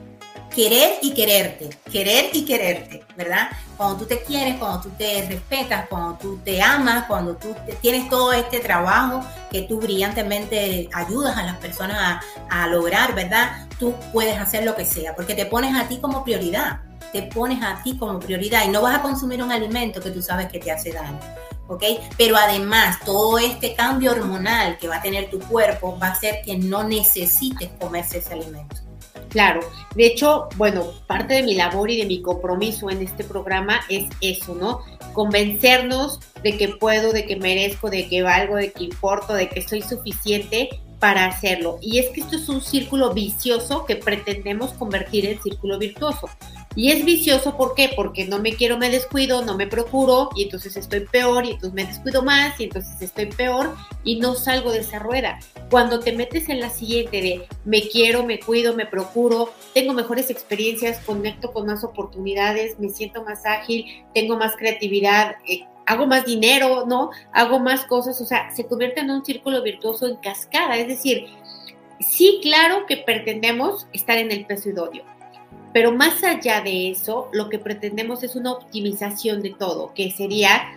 querer 0.56 0.94
y 1.02 1.12
quererte, 1.12 1.68
querer 1.92 2.30
y 2.32 2.46
quererte, 2.46 3.04
¿verdad? 3.14 3.50
Cuando 3.76 3.98
tú 3.98 4.06
te 4.06 4.22
quieres, 4.22 4.56
cuando 4.56 4.80
tú 4.80 4.90
te 4.96 5.26
respetas, 5.28 5.86
cuando 5.86 6.16
tú 6.16 6.38
te 6.42 6.62
amas, 6.62 7.04
cuando 7.04 7.36
tú 7.36 7.54
tienes 7.82 8.08
todo 8.08 8.32
este 8.32 8.60
trabajo 8.60 9.20
que 9.50 9.62
tú 9.62 9.78
brillantemente 9.78 10.88
ayudas 10.94 11.36
a 11.36 11.42
las 11.42 11.58
personas 11.58 12.24
a, 12.48 12.66
lograr, 12.68 13.14
¿verdad? 13.14 13.68
Tú 13.78 13.94
puedes 14.14 14.38
hacer 14.38 14.64
lo 14.64 14.74
que 14.74 14.86
sea, 14.86 15.14
porque 15.14 15.34
te 15.34 15.44
pones 15.44 15.76
a 15.76 15.88
ti 15.88 15.98
como 16.00 16.24
prioridad, 16.24 16.80
te 17.12 17.22
pones 17.22 17.62
a 17.62 17.82
ti 17.82 17.96
como 17.96 18.18
prioridad 18.18 18.64
y 18.66 18.68
no 18.68 18.82
vas 18.82 18.98
a 18.98 19.02
consumir 19.02 19.42
un 19.42 19.52
alimento 19.52 20.00
que 20.00 20.10
tú 20.10 20.22
sabes 20.22 20.48
que 20.48 20.58
te 20.58 20.70
hace 20.70 20.92
daño. 20.92 21.20
¿ok? 21.68 21.82
Pero 22.16 22.36
además, 22.36 22.98
todo 23.04 23.38
este 23.38 23.74
cambio 23.74 24.12
hormonal 24.12 24.78
que 24.78 24.88
va 24.88 24.96
a 24.96 25.02
tener 25.02 25.30
tu 25.30 25.40
cuerpo 25.40 25.98
va 26.00 26.08
a 26.08 26.12
hacer 26.12 26.42
que 26.44 26.56
no 26.56 26.84
necesites 26.84 27.70
comerse 27.80 28.18
ese 28.18 28.34
alimento. 28.34 28.76
Claro, 29.28 29.60
de 29.94 30.06
hecho, 30.06 30.48
bueno, 30.56 30.84
parte 31.06 31.34
de 31.34 31.42
mi 31.42 31.54
labor 31.54 31.90
y 31.90 31.98
de 31.98 32.06
mi 32.06 32.22
compromiso 32.22 32.90
en 32.90 33.02
este 33.02 33.24
programa 33.24 33.80
es 33.88 34.08
eso, 34.20 34.54
¿no? 34.54 34.80
Convencernos 35.12 36.20
de 36.42 36.56
que 36.56 36.68
puedo, 36.68 37.12
de 37.12 37.26
que 37.26 37.36
merezco, 37.36 37.90
de 37.90 38.08
que 38.08 38.22
valgo, 38.22 38.56
de 38.56 38.72
que 38.72 38.84
importo, 38.84 39.34
de 39.34 39.48
que 39.48 39.66
soy 39.66 39.82
suficiente 39.82 40.80
para 41.00 41.26
hacerlo. 41.26 41.78
Y 41.82 41.98
es 41.98 42.10
que 42.10 42.20
esto 42.20 42.36
es 42.36 42.48
un 42.48 42.60
círculo 42.60 43.12
vicioso 43.12 43.84
que 43.84 43.96
pretendemos 43.96 44.72
convertir 44.72 45.26
en 45.26 45.42
círculo 45.42 45.78
virtuoso. 45.78 46.28
Y 46.76 46.92
es 46.92 47.06
vicioso, 47.06 47.56
¿por 47.56 47.74
qué? 47.74 47.90
Porque 47.96 48.26
no 48.26 48.38
me 48.38 48.52
quiero, 48.52 48.76
me 48.76 48.90
descuido, 48.90 49.42
no 49.42 49.56
me 49.56 49.66
procuro 49.66 50.28
y 50.36 50.42
entonces 50.42 50.76
estoy 50.76 51.00
peor 51.00 51.46
y 51.46 51.52
entonces 51.52 51.72
me 51.72 51.86
descuido 51.86 52.22
más 52.22 52.60
y 52.60 52.64
entonces 52.64 53.00
estoy 53.00 53.26
peor 53.26 53.74
y 54.04 54.20
no 54.20 54.34
salgo 54.34 54.72
de 54.72 54.80
esa 54.80 54.98
rueda. 54.98 55.38
Cuando 55.70 56.00
te 56.00 56.12
metes 56.12 56.50
en 56.50 56.60
la 56.60 56.68
siguiente 56.68 57.22
de 57.22 57.48
me 57.64 57.88
quiero, 57.88 58.24
me 58.24 58.38
cuido, 58.38 58.74
me 58.74 58.84
procuro, 58.84 59.54
tengo 59.72 59.94
mejores 59.94 60.28
experiencias, 60.28 60.98
conecto 60.98 61.50
con 61.50 61.64
más 61.64 61.82
oportunidades, 61.82 62.78
me 62.78 62.90
siento 62.90 63.24
más 63.24 63.46
ágil, 63.46 63.86
tengo 64.12 64.36
más 64.36 64.54
creatividad, 64.54 65.36
eh, 65.48 65.64
hago 65.86 66.06
más 66.06 66.26
dinero, 66.26 66.84
¿no? 66.86 67.08
Hago 67.32 67.58
más 67.58 67.86
cosas, 67.86 68.20
o 68.20 68.26
sea, 68.26 68.54
se 68.54 68.66
convierte 68.66 69.00
en 69.00 69.10
un 69.10 69.24
círculo 69.24 69.62
virtuoso 69.62 70.06
en 70.06 70.16
cascada. 70.16 70.76
Es 70.76 70.88
decir, 70.88 71.26
sí, 72.00 72.38
claro 72.42 72.84
que 72.86 72.98
pretendemos 72.98 73.86
estar 73.94 74.18
en 74.18 74.30
el 74.30 74.44
peso 74.44 74.68
idóneo 74.68 75.15
pero 75.76 75.92
más 75.92 76.24
allá 76.24 76.62
de 76.62 76.90
eso, 76.90 77.28
lo 77.34 77.50
que 77.50 77.58
pretendemos 77.58 78.22
es 78.22 78.34
una 78.34 78.52
optimización 78.52 79.42
de 79.42 79.50
todo, 79.50 79.92
que 79.92 80.10
sería 80.10 80.72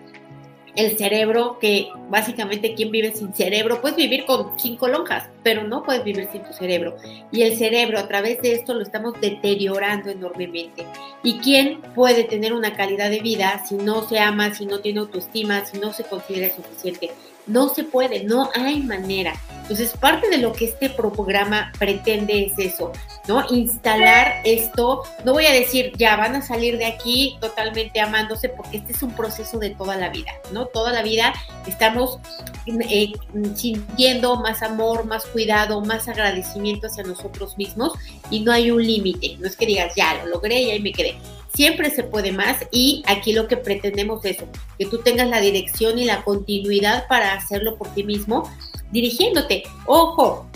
el 0.76 0.98
cerebro, 0.98 1.58
que 1.58 1.88
básicamente 2.10 2.74
quien 2.74 2.92
vive 2.92 3.14
sin 3.16 3.34
cerebro, 3.34 3.80
puedes 3.80 3.96
vivir 3.96 4.26
con 4.26 4.60
cinco 4.60 4.90
lonjas, 4.90 5.30
pero 5.42 5.64
no 5.64 5.84
puedes 5.84 6.04
vivir 6.04 6.28
sin 6.34 6.44
tu 6.44 6.52
cerebro. 6.52 6.98
Y 7.32 7.44
el 7.44 7.56
cerebro 7.56 7.98
a 7.98 8.10
través 8.10 8.42
de 8.42 8.52
esto 8.52 8.74
lo 8.74 8.82
estamos 8.82 9.14
deteriorando 9.22 10.10
enormemente. 10.10 10.86
¿Y 11.24 11.38
quién 11.38 11.80
puede 11.96 12.26
tener 12.26 12.52
una 12.52 12.76
calidad 12.76 13.10
de 13.10 13.22
vida 13.22 13.64
si 13.66 13.76
no 13.76 14.06
se 14.06 14.20
ama, 14.20 14.54
si 14.54 14.66
no 14.66 14.82
tiene 14.82 15.00
autoestima, 15.00 15.64
si 15.64 15.78
no 15.80 15.94
se 15.94 16.04
considera 16.04 16.54
suficiente? 16.54 17.12
No 17.50 17.70
se 17.70 17.84
puede, 17.84 18.24
no 18.24 18.50
hay 18.56 18.82
manera. 18.82 19.34
Entonces, 19.70 19.96
parte 20.00 20.30
de 20.30 20.38
lo 20.38 20.52
que 20.52 20.66
este 20.66 20.90
programa 20.90 21.72
pretende 21.78 22.46
es 22.46 22.58
eso, 22.58 22.92
¿no? 23.28 23.46
Instalar 23.52 24.42
esto, 24.44 25.04
no 25.24 25.34
voy 25.34 25.46
a 25.46 25.52
decir, 25.52 25.92
ya 25.96 26.16
van 26.16 26.36
a 26.36 26.42
salir 26.42 26.80
de 26.80 26.86
aquí 26.86 27.38
totalmente 27.40 28.00
amándose, 28.00 28.50
porque 28.50 28.78
este 28.78 28.94
es 28.94 29.04
un 29.04 29.12
proceso 29.12 29.60
de 29.60 29.70
toda 29.70 29.96
la 29.96 30.10
vida, 30.10 30.32
¿no? 30.52 30.66
Toda 30.66 30.92
la 30.92 31.04
vida 31.04 31.34
estamos 31.68 32.18
eh, 32.66 33.12
sintiendo 33.54 34.38
más 34.38 34.64
amor, 34.64 35.06
más 35.06 35.26
cuidado, 35.28 35.82
más 35.82 36.08
agradecimiento 36.08 36.88
hacia 36.88 37.04
nosotros 37.04 37.56
mismos 37.60 37.94
y 38.32 38.40
no 38.40 38.52
hay 38.52 38.72
un 38.72 38.84
límite. 38.84 39.38
No 39.40 39.46
es 39.46 39.56
que 39.56 39.68
digas, 39.68 39.94
ya 39.96 40.16
lo 40.16 40.32
logré 40.32 40.62
y 40.62 40.72
ahí 40.72 40.80
me 40.80 40.92
quedé 40.92 41.16
siempre 41.54 41.90
se 41.90 42.04
puede 42.04 42.32
más 42.32 42.58
y 42.72 43.04
aquí 43.08 43.34
lo 43.34 43.48
que 43.48 43.58
pretendemos 43.58 44.24
es 44.26 44.38
que 44.78 44.86
tú 44.86 45.00
tengas 45.00 45.28
la 45.28 45.42
dirección 45.42 45.98
y 46.00 46.06
la 46.06 46.24
continuidad 46.24 47.08
para 47.08 47.34
hacerlo 47.34 47.78
por 47.78 47.94
ti 47.94 48.04
mismo, 48.04 48.50
dirigiéndote. 48.92 49.64
Ojo, 49.86 50.50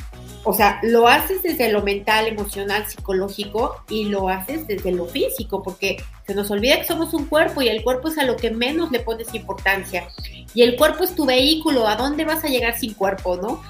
o 0.45 0.53
sea, 0.53 0.79
lo 0.83 1.07
haces 1.07 1.41
desde 1.41 1.71
lo 1.71 1.81
mental, 1.83 2.27
emocional, 2.27 2.85
psicológico 2.85 3.81
y 3.89 4.05
lo 4.05 4.27
haces 4.27 4.67
desde 4.67 4.91
lo 4.91 5.05
físico, 5.05 5.63
porque 5.63 5.97
se 6.27 6.35
nos 6.35 6.51
olvida 6.51 6.77
que 6.77 6.85
somos 6.85 7.13
un 7.13 7.25
cuerpo 7.25 7.61
y 7.61 7.69
el 7.69 7.81
cuerpo 7.81 8.09
es 8.09 8.17
a 8.17 8.25
lo 8.25 8.35
que 8.35 8.51
menos 8.51 8.91
le 8.91 8.99
pones 8.99 9.33
importancia. 9.33 10.09
Y 10.53 10.63
el 10.63 10.75
cuerpo 10.75 11.05
es 11.05 11.15
tu 11.15 11.25
vehículo, 11.25 11.87
¿a 11.87 11.95
dónde 11.95 12.25
vas 12.25 12.43
a 12.43 12.49
llegar 12.49 12.77
sin 12.77 12.93
cuerpo, 12.93 13.37
no? 13.37 13.63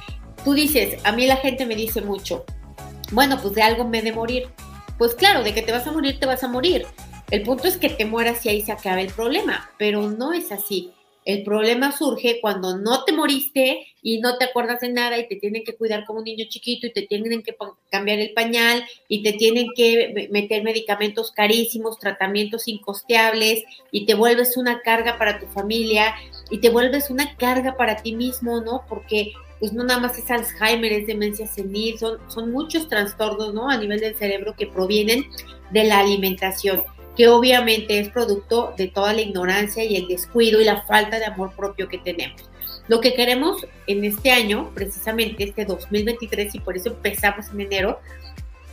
Tú 0.43 0.53
dices, 0.53 0.99
a 1.03 1.11
mí 1.11 1.27
la 1.27 1.37
gente 1.37 1.65
me 1.65 1.75
dice 1.75 2.01
mucho, 2.01 2.43
bueno, 3.11 3.39
pues 3.39 3.53
de 3.53 3.61
algo 3.61 3.87
me 3.87 4.01
de 4.01 4.11
morir. 4.11 4.49
Pues 4.97 5.15
claro, 5.15 5.43
de 5.43 5.53
que 5.53 5.61
te 5.61 5.71
vas 5.71 5.85
a 5.85 5.91
morir, 5.91 6.19
te 6.19 6.25
vas 6.25 6.43
a 6.43 6.47
morir. 6.47 6.85
El 7.33 7.41
punto 7.41 7.67
es 7.67 7.77
que 7.77 7.89
te 7.89 8.05
mueras 8.05 8.45
y 8.45 8.49
ahí 8.49 8.61
se 8.61 8.71
acaba 8.71 9.01
el 9.01 9.11
problema, 9.11 9.71
pero 9.79 10.07
no 10.07 10.33
es 10.33 10.51
así. 10.51 10.91
El 11.25 11.43
problema 11.43 11.91
surge 11.91 12.37
cuando 12.39 12.77
no 12.77 13.05
te 13.05 13.11
moriste 13.11 13.87
y 14.03 14.19
no 14.19 14.37
te 14.37 14.45
acuerdas 14.45 14.81
de 14.81 14.91
nada 14.91 15.17
y 15.17 15.27
te 15.27 15.37
tienen 15.37 15.63
que 15.63 15.75
cuidar 15.75 16.05
como 16.05 16.19
un 16.19 16.25
niño 16.25 16.45
chiquito 16.47 16.85
y 16.85 16.93
te 16.93 17.01
tienen 17.01 17.41
que 17.41 17.55
cambiar 17.89 18.19
el 18.19 18.33
pañal 18.33 18.85
y 19.07 19.23
te 19.23 19.33
tienen 19.33 19.69
que 19.75 20.29
meter 20.29 20.61
medicamentos 20.61 21.31
carísimos, 21.31 21.97
tratamientos 21.97 22.67
incosteables 22.67 23.63
y 23.89 24.05
te 24.05 24.13
vuelves 24.13 24.55
una 24.55 24.81
carga 24.81 25.17
para 25.17 25.39
tu 25.39 25.47
familia 25.47 26.13
y 26.51 26.59
te 26.59 26.69
vuelves 26.69 27.09
una 27.09 27.35
carga 27.37 27.75
para 27.77 27.95
ti 27.95 28.13
mismo, 28.13 28.61
¿no? 28.61 28.85
Porque 28.87 29.31
pues 29.59 29.73
no 29.73 29.83
nada 29.83 29.99
más 29.99 30.19
es 30.19 30.29
Alzheimer, 30.29 30.93
es 30.93 31.07
demencia 31.07 31.47
senil, 31.47 31.97
son, 31.97 32.19
son 32.29 32.51
muchos 32.51 32.87
trastornos, 32.87 33.55
¿no? 33.55 33.71
A 33.71 33.77
nivel 33.77 34.01
del 34.01 34.13
cerebro 34.13 34.53
que 34.55 34.67
provienen 34.67 35.25
de 35.71 35.85
la 35.85 35.97
alimentación 35.97 36.83
que 37.15 37.27
obviamente 37.27 37.99
es 37.99 38.09
producto 38.09 38.73
de 38.77 38.87
toda 38.87 39.13
la 39.13 39.21
ignorancia 39.21 39.83
y 39.83 39.95
el 39.95 40.07
descuido 40.07 40.59
y 40.61 40.65
la 40.65 40.81
falta 40.83 41.19
de 41.19 41.25
amor 41.25 41.53
propio 41.55 41.87
que 41.87 41.99
tenemos. 41.99 42.49
Lo 42.87 42.99
que 42.99 43.13
queremos 43.13 43.65
en 43.87 44.03
este 44.03 44.31
año, 44.31 44.71
precisamente 44.73 45.43
este 45.43 45.65
2023, 45.65 46.55
y 46.55 46.59
por 46.59 46.75
eso 46.75 46.89
empezamos 46.89 47.47
en 47.49 47.61
enero, 47.61 47.99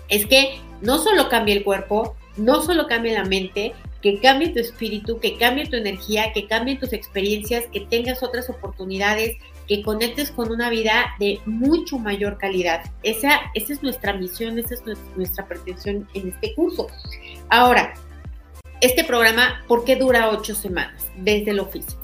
es 0.09 0.27
que 0.27 0.59
no 0.81 0.99
solo 0.99 1.29
cambie 1.29 1.57
el 1.57 1.65
cuerpo, 1.65 2.17
no 2.37 2.63
solo 2.63 2.87
cambie 2.87 3.13
la 3.13 3.25
mente, 3.25 3.73
que 4.03 4.19
cambie 4.19 4.49
tu 4.49 4.59
espíritu, 4.59 5.21
que 5.21 5.37
cambie 5.37 5.67
tu 5.67 5.77
energía, 5.77 6.33
que 6.33 6.47
cambien 6.47 6.79
tus 6.79 6.93
experiencias, 6.93 7.67
que 7.73 7.81
tengas 7.81 8.23
otras 8.23 8.49
oportunidades, 8.49 9.37
que 9.69 9.83
conectes 9.83 10.33
con 10.33 10.51
una 10.51 10.71
vida 10.71 11.15
de 11.21 11.39
mucho 11.47 11.99
mayor 11.99 12.39
calidad. 12.39 12.83
Esa, 13.05 13.41
esa 13.55 13.73
es 13.73 13.83
nuestra 13.83 14.15
misión, 14.15 14.59
esa 14.59 14.75
es 14.75 14.83
nuestra 15.15 15.47
pretensión 15.47 16.09
en 16.15 16.29
este 16.31 16.55
curso. 16.55 16.89
Ahora, 17.51 17.95
este 18.81 19.05
programa, 19.05 19.63
¿por 19.69 19.85
qué 19.85 19.97
dura 19.97 20.31
ocho 20.31 20.55
semanas 20.55 21.05
desde 21.17 21.51
el 21.51 21.61
oficio? 21.61 21.99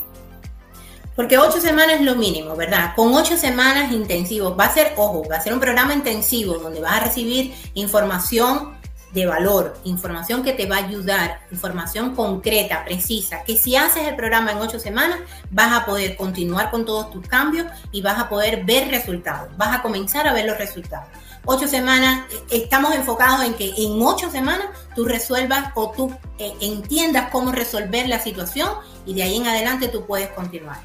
Porque 1.15 1.39
ocho 1.39 1.61
semanas 1.61 1.97
es 1.97 2.03
lo 2.03 2.15
mínimo, 2.15 2.55
¿verdad? 2.57 2.93
Con 2.95 3.15
ocho 3.15 3.39
semanas 3.39 3.91
intensivos, 3.91 4.59
va 4.59 4.65
a 4.65 4.75
ser, 4.75 4.93
ojo, 4.97 5.27
va 5.31 5.37
a 5.37 5.41
ser 5.41 5.55
un 5.55 5.61
programa 5.61 5.95
intensivo 5.95 6.59
donde 6.59 6.81
vas 6.81 7.01
a 7.01 7.05
recibir 7.05 7.55
información 7.73 8.77
de 9.13 9.25
valor, 9.25 9.79
información 9.85 10.43
que 10.43 10.53
te 10.53 10.67
va 10.67 10.77
a 10.77 10.87
ayudar, 10.87 11.41
información 11.51 12.15
concreta, 12.15 12.85
precisa, 12.85 13.45
que 13.45 13.57
si 13.57 13.75
haces 13.75 14.07
el 14.07 14.15
programa 14.15 14.53
en 14.53 14.59
ocho 14.59 14.79
semanas, 14.79 15.21
vas 15.51 15.73
a 15.73 15.87
poder 15.87 16.17
continuar 16.17 16.71
con 16.71 16.85
todos 16.85 17.11
tus 17.11 17.27
cambios 17.27 17.67
y 17.93 18.03
vas 18.03 18.19
a 18.19 18.29
poder 18.29 18.65
ver 18.65 18.89
resultados, 18.89 19.49
vas 19.57 19.75
a 19.75 19.81
comenzar 19.81 20.29
a 20.29 20.35
ver 20.35 20.45
los 20.45 20.59
resultados. 20.59 21.09
Ocho 21.49 21.69
semanas, 21.69 22.27
eh, 22.31 22.63
estamos 22.65 22.93
enfocados 22.95 23.45
en 23.45 23.55
que 23.55 23.73
en 23.77 24.03
ocho 24.03 24.31
semanas 24.31 24.67
tú 24.97 25.05
resuelvas 25.05 25.71
o 25.77 25.93
tú 25.93 26.13
eh, 26.39 26.53
entiendas 26.61 27.31
cómo 27.31 27.53
resolver 27.53 28.09
la 28.09 28.19
situación 28.19 28.69
y 29.07 29.15
de 29.15 29.23
ahí 29.23 29.37
en 29.37 29.47
adelante 29.47 29.87
tú 29.89 30.05
puedes 30.05 30.29
continuar. 30.31 30.79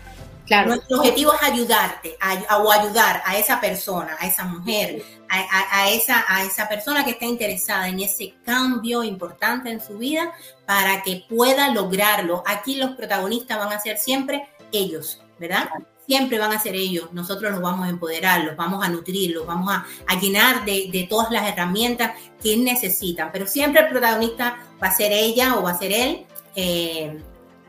Nuestro 0.65 0.97
objetivo 0.99 1.33
es 1.33 1.43
ayudarte 1.43 2.17
o 2.59 2.71
ayudar 2.71 3.23
a 3.25 3.37
esa 3.37 3.61
persona, 3.61 4.17
a 4.19 4.27
esa 4.27 4.43
mujer, 4.43 5.01
a, 5.29 5.89
esa, 5.89 6.25
a 6.27 6.43
esa 6.43 6.67
persona 6.67 7.05
que 7.05 7.11
está 7.11 7.23
interesada 7.23 7.87
en 7.87 8.01
ese 8.01 8.33
cambio 8.43 9.01
importante 9.01 9.71
en 9.71 9.79
su 9.79 9.97
vida 9.97 10.33
para 10.65 11.03
que 11.03 11.23
pueda 11.29 11.69
lograrlo. 11.69 12.43
Aquí 12.45 12.75
los 12.75 12.91
protagonistas 12.97 13.59
van 13.59 13.71
a 13.71 13.79
ser 13.79 13.97
siempre 13.97 14.49
ellos, 14.73 15.21
¿verdad? 15.39 15.69
Siempre 16.11 16.39
van 16.39 16.51
a 16.51 16.59
ser 16.59 16.75
ellos. 16.75 17.13
Nosotros 17.13 17.51
los 17.51 17.61
vamos 17.61 17.85
a 17.85 17.89
empoderar, 17.89 18.43
los 18.43 18.57
vamos 18.57 18.83
a 18.83 18.89
nutrir, 18.89 19.31
los 19.31 19.45
vamos 19.45 19.71
a, 19.73 19.85
llenar 20.19 20.65
de, 20.65 21.07
todas 21.09 21.31
las 21.31 21.47
herramientas 21.47 22.11
que 22.43 22.57
necesitan. 22.57 23.29
Pero 23.31 23.47
siempre 23.47 23.83
el 23.83 23.87
protagonista 23.87 24.57
va 24.81 24.87
a 24.87 24.95
ser 24.95 25.13
ella 25.13 25.55
o 25.55 25.63
va 25.63 25.71
a 25.71 25.77
ser 25.77 25.93
él. 25.93 26.25
Eh, 26.55 27.17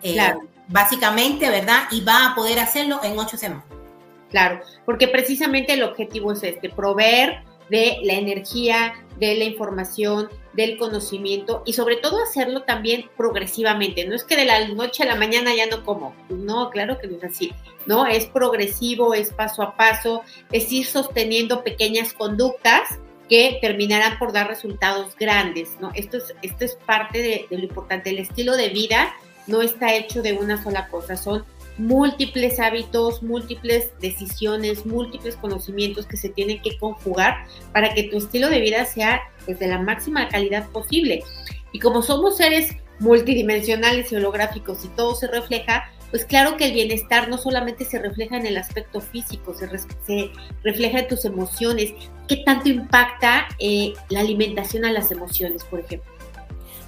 eh, 0.03 0.13
claro 0.15 0.41
básicamente, 0.69 1.49
¿verdad? 1.51 1.83
Y 1.91 2.01
va 2.01 2.31
a 2.31 2.35
poder 2.35 2.59
hacerlo 2.59 3.01
en 3.05 3.19
ocho 3.19 3.37
semanas. 3.37 3.65
Claro, 4.31 4.61
porque 4.87 5.09
precisamente 5.09 5.75
el 5.75 5.83
objetivo 5.83 6.33
es 6.33 6.43
este, 6.43 6.71
proveer 6.71 7.45
de 7.73 8.01
la 8.03 8.13
energía, 8.13 8.93
de 9.19 9.35
la 9.35 9.45
información, 9.45 10.29
del 10.53 10.77
conocimiento 10.77 11.63
y 11.65 11.73
sobre 11.73 11.97
todo 11.97 12.23
hacerlo 12.23 12.65
también 12.65 13.09
progresivamente. 13.17 14.07
No 14.07 14.15
es 14.15 14.25
que 14.25 14.37
de 14.37 14.45
la 14.45 14.69
noche 14.69 15.05
a 15.05 15.07
la 15.07 15.17
mañana 15.17 15.55
ya 15.57 15.67
no 15.67 15.83
como. 15.83 16.15
No, 16.29 16.69
claro 16.69 16.99
que 16.99 17.09
no 17.09 17.17
es 17.17 17.25
así. 17.25 17.55
No, 17.87 18.07
es 18.07 18.27
progresivo, 18.27 19.15
es 19.15 19.33
paso 19.33 19.63
a 19.63 19.75
paso, 19.75 20.23
es 20.53 20.71
ir 20.71 20.85
sosteniendo 20.85 21.65
pequeñas 21.65 22.13
conductas 22.13 22.99
que 23.27 23.57
terminarán 23.63 24.19
por 24.19 24.35
dar 24.35 24.49
resultados 24.49 25.17
grandes, 25.17 25.71
¿no? 25.81 25.93
Esto 25.95 26.19
es, 26.19 26.35
esto 26.43 26.67
es 26.67 26.75
parte 26.75 27.23
de, 27.23 27.47
de 27.49 27.57
lo 27.57 27.65
importante. 27.65 28.11
El 28.11 28.19
estilo 28.19 28.55
de 28.55 28.69
vida 28.69 29.15
no 29.47 29.63
está 29.63 29.95
hecho 29.95 30.21
de 30.21 30.35
una 30.35 30.63
sola 30.63 30.89
cosa, 30.89 31.17
son 31.17 31.47
múltiples 31.79 32.61
hábitos, 32.61 33.23
múltiples 33.23 33.91
decisiones, 34.01 34.85
múltiples 34.87 35.37
conocimientos 35.37 36.07
que 36.07 36.17
se 36.17 36.29
tienen 36.29 36.61
que 36.63 36.79
conjugar 36.79 37.47
para 37.73 37.95
que 37.95 38.05
tu 38.05 38.19
estilo 38.19 38.49
de 38.49 38.61
vida 38.61 38.85
sea 38.85 39.23
pues, 39.45 39.59
de 39.59 39.69
la 39.69 39.79
máxima 39.79 40.29
calidad 40.29 40.69
posible. 40.71 41.23
Y 41.73 41.79
como 41.79 42.03
somos 42.03 42.37
seres 42.37 42.77
multidimensionales 42.99 44.13
y 44.13 44.17
holográficos 44.17 44.85
y 44.85 44.89
todo 44.89 45.15
se 45.15 45.27
refleja, 45.27 45.85
pues 46.13 46.27
claro 46.27 46.59
que 46.59 46.67
el 46.67 46.75
bienestar 46.75 47.31
no 47.31 47.39
solamente 47.39 47.87
se 47.87 47.99
refleja 47.99 48.37
en 48.37 48.47
el 48.47 48.59
aspecto 48.59 49.01
físico, 49.01 49.55
se, 49.55 49.67
refleja 50.63 50.99
en 50.99 51.09
tus 51.09 51.25
emociones. 51.25 51.95
¿Qué 52.29 52.37
tanto 52.45 52.69
impacta 52.69 53.49
eh, 53.59 53.95
la 54.11 54.21
alimentación 54.21 54.85
a 54.85 54.93
las 54.93 55.11
emociones, 55.11 55.65
por 55.65 55.81
ejemplo? 55.81 56.12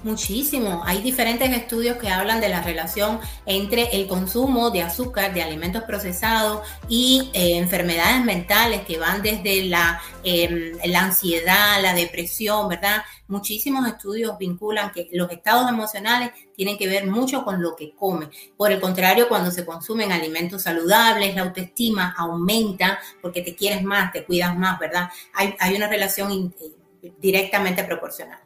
Muchísimo. 0.05 0.83
Hay 0.85 1.01
diferentes 1.01 1.49
estudios 1.49 1.97
que 1.97 2.09
hablan 2.09 2.39
de 2.39 2.47
la 2.47 2.61
relación 2.61 3.19
entre 3.47 3.89
el 3.95 4.05
consumo 4.05 4.69
de 4.69 4.83
azúcar, 4.83 5.33
de 5.33 5.41
alimentos 5.41 5.81
procesados 5.81 6.61
y 6.87 7.31
eh, 7.33 7.57
enfermedades 7.57 8.23
mentales 8.23 8.85
que 8.85 8.99
van 8.99 9.23
desde 9.23 9.63
la, 9.63 9.99
em, 10.23 10.73
la 10.85 10.99
ansiedad, 11.05 11.81
la 11.81 11.95
depresión, 11.95 12.69
¿verdad? 12.69 13.01
Muchísimos 13.27 13.87
estudios 13.87 14.37
vinculan 14.37 14.91
que 14.91 15.09
los 15.11 15.31
estados 15.31 15.67
emocionales 15.67 16.33
tienen 16.55 16.77
que 16.77 16.87
ver 16.87 17.07
mucho 17.07 17.43
con 17.43 17.59
lo 17.59 17.75
que 17.75 17.95
come. 17.95 18.29
Por 18.55 18.71
el 18.71 18.79
contrario, 18.79 19.27
cuando 19.27 19.49
se 19.49 19.65
consumen 19.65 20.11
alimentos 20.11 20.61
saludables, 20.61 21.33
la 21.33 21.41
autoestima 21.41 22.13
aumenta 22.15 22.99
porque 23.23 23.41
te 23.41 23.55
quieres 23.55 23.81
más, 23.81 24.11
te 24.13 24.23
cuidas 24.23 24.55
más, 24.55 24.77
¿verdad? 24.77 25.09
Hay, 25.33 25.55
hay 25.59 25.75
una 25.75 25.87
relación 25.87 26.53
eh, 27.01 27.11
directamente 27.19 27.83
proporcional. 27.83 28.37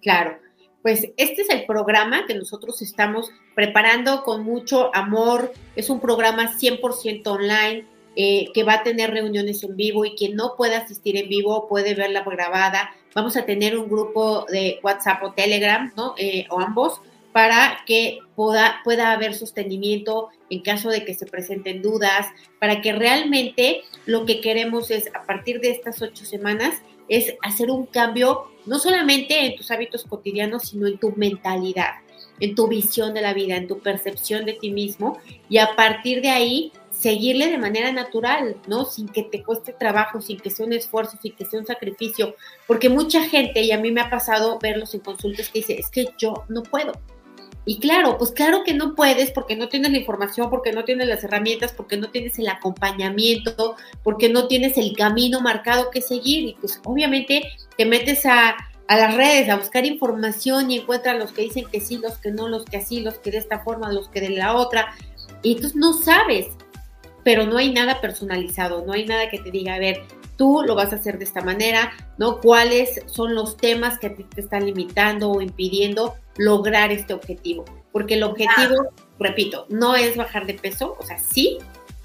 Claro 0.00 0.43
pues 0.84 1.08
este 1.16 1.40
es 1.40 1.48
el 1.48 1.64
programa 1.64 2.26
que 2.26 2.34
nosotros 2.34 2.82
estamos 2.82 3.30
preparando 3.54 4.22
con 4.22 4.44
mucho 4.44 4.94
amor. 4.94 5.50
Es 5.76 5.88
un 5.88 5.98
programa 5.98 6.58
100% 6.58 7.26
online 7.26 7.86
eh, 8.16 8.48
que 8.52 8.64
va 8.64 8.74
a 8.74 8.82
tener 8.82 9.10
reuniones 9.10 9.62
en 9.62 9.76
vivo 9.76 10.04
y 10.04 10.14
quien 10.14 10.36
no 10.36 10.56
pueda 10.58 10.76
asistir 10.76 11.16
en 11.16 11.30
vivo 11.30 11.68
puede 11.68 11.94
verla 11.94 12.22
grabada. 12.22 12.90
Vamos 13.14 13.34
a 13.38 13.46
tener 13.46 13.78
un 13.78 13.88
grupo 13.88 14.44
de 14.50 14.78
WhatsApp 14.82 15.22
o 15.22 15.32
Telegram, 15.32 15.90
¿no? 15.96 16.14
Eh, 16.18 16.46
o 16.50 16.60
ambos, 16.60 17.00
para 17.32 17.78
que 17.86 18.18
pueda, 18.36 18.82
pueda 18.84 19.12
haber 19.12 19.32
sostenimiento 19.32 20.28
en 20.50 20.60
caso 20.60 20.90
de 20.90 21.06
que 21.06 21.14
se 21.14 21.24
presenten 21.24 21.80
dudas, 21.80 22.26
para 22.60 22.82
que 22.82 22.92
realmente 22.92 23.80
lo 24.04 24.26
que 24.26 24.42
queremos 24.42 24.90
es, 24.90 25.08
a 25.14 25.22
partir 25.22 25.62
de 25.62 25.70
estas 25.70 26.02
ocho 26.02 26.26
semanas, 26.26 26.82
es 27.08 27.34
hacer 27.42 27.70
un 27.70 27.86
cambio 27.86 28.50
no 28.66 28.78
solamente 28.78 29.46
en 29.46 29.56
tus 29.56 29.70
hábitos 29.70 30.04
cotidianos, 30.04 30.68
sino 30.68 30.86
en 30.86 30.98
tu 30.98 31.12
mentalidad, 31.12 31.94
en 32.40 32.54
tu 32.54 32.68
visión 32.68 33.14
de 33.14 33.22
la 33.22 33.34
vida, 33.34 33.56
en 33.56 33.68
tu 33.68 33.78
percepción 33.78 34.44
de 34.44 34.54
ti 34.54 34.70
mismo 34.70 35.18
y 35.48 35.58
a 35.58 35.76
partir 35.76 36.20
de 36.22 36.30
ahí 36.30 36.72
seguirle 36.90 37.50
de 37.50 37.58
manera 37.58 37.92
natural, 37.92 38.56
¿no? 38.66 38.84
Sin 38.84 39.08
que 39.08 39.24
te 39.24 39.42
cueste 39.42 39.72
trabajo, 39.72 40.20
sin 40.20 40.38
que 40.38 40.50
sea 40.50 40.66
un 40.66 40.72
esfuerzo, 40.72 41.18
sin 41.20 41.32
que 41.32 41.44
sea 41.44 41.60
un 41.60 41.66
sacrificio, 41.66 42.36
porque 42.66 42.88
mucha 42.88 43.28
gente, 43.28 43.62
y 43.62 43.72
a 43.72 43.78
mí 43.78 43.90
me 43.90 44.00
ha 44.00 44.10
pasado 44.10 44.58
verlos 44.60 44.94
en 44.94 45.00
consultas 45.00 45.48
que 45.48 45.58
dice, 45.58 45.74
es 45.74 45.90
que 45.90 46.06
yo 46.18 46.44
no 46.48 46.62
puedo, 46.62 46.92
y 47.66 47.78
claro, 47.78 48.18
pues 48.18 48.30
claro 48.30 48.62
que 48.62 48.74
no 48.74 48.94
puedes 48.94 49.30
porque 49.30 49.56
no 49.56 49.68
tienes 49.68 49.90
la 49.90 49.98
información, 49.98 50.50
porque 50.50 50.72
no 50.72 50.84
tienes 50.84 51.08
las 51.08 51.24
herramientas, 51.24 51.72
porque 51.72 51.96
no 51.96 52.10
tienes 52.10 52.38
el 52.38 52.48
acompañamiento, 52.48 53.76
porque 54.02 54.28
no 54.28 54.48
tienes 54.48 54.76
el 54.76 54.94
camino 54.94 55.40
marcado 55.40 55.90
que 55.90 56.02
seguir. 56.02 56.46
Y 56.46 56.56
pues 56.60 56.78
obviamente 56.84 57.42
te 57.76 57.86
metes 57.86 58.26
a, 58.26 58.56
las 58.88 59.16
redes 59.16 59.48
a 59.48 59.56
buscar 59.56 59.84
información 59.86 60.70
y 60.70 60.78
encuentras 60.78 61.18
los 61.18 61.32
que 61.32 61.42
dicen 61.42 61.64
que 61.70 61.80
sí, 61.80 61.98
los 61.98 62.18
que 62.18 62.30
no, 62.30 62.48
los 62.48 62.64
que 62.64 62.76
así, 62.76 63.00
los 63.00 63.14
que 63.14 63.30
de 63.30 63.38
esta 63.38 63.60
forma, 63.60 63.92
los 63.92 64.08
que 64.08 64.20
de 64.20 64.30
la 64.30 64.54
otra. 64.54 64.94
Y 65.42 65.52
entonces 65.52 65.76
no 65.76 65.92
sabes, 65.94 66.48
pero 67.22 67.46
no 67.46 67.56
hay 67.56 67.72
nada 67.72 68.00
personalizado, 68.00 68.84
no 68.86 68.92
hay 68.92 69.06
nada 69.06 69.30
que 69.30 69.38
te 69.38 69.50
diga, 69.50 69.74
a 69.74 69.78
ver, 69.78 70.02
tú 70.36 70.62
lo 70.66 70.74
vas 70.74 70.92
a 70.92 70.96
hacer 70.96 71.18
de 71.18 71.24
esta 71.24 71.40
manera, 71.40 71.92
¿no? 72.18 72.40
¿Cuáles 72.40 73.02
son 73.06 73.34
los 73.34 73.56
temas 73.56 73.98
que 73.98 74.08
a 74.08 74.14
ti 74.14 74.24
te 74.24 74.40
están 74.40 74.66
limitando 74.66 75.30
o 75.30 75.40
impidiendo 75.40 76.14
lograr 76.36 76.92
este 76.92 77.14
objetivo? 77.14 77.64
Porque 77.92 78.14
el 78.14 78.24
objetivo, 78.24 78.88
repito, 79.18 79.66
no 79.68 79.94
es 79.94 80.16
bajar 80.16 80.46
de 80.46 80.54
peso, 80.54 80.96
o 80.98 81.04
sea, 81.04 81.18
sí, 81.18 81.58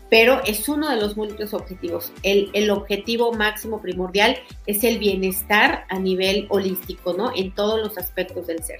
pero 0.10 0.42
es 0.46 0.68
uno 0.68 0.90
de 0.90 0.98
los 0.98 1.16
múltiples 1.16 1.54
objetivos. 1.54 2.12
El, 2.24 2.50
el, 2.54 2.70
objetivo 2.72 3.32
máximo 3.34 3.82
primordial 3.82 4.38
es 4.66 4.84
el 4.84 4.98
bienestar 4.98 5.86
a 5.90 6.00
nivel 6.00 6.48
holístico, 6.50 7.14
¿no? 7.14 7.32
En 7.36 7.54
todos 7.54 7.80
los 7.80 7.98
aspectos 7.98 8.48
del 8.48 8.64
ser. 8.64 8.80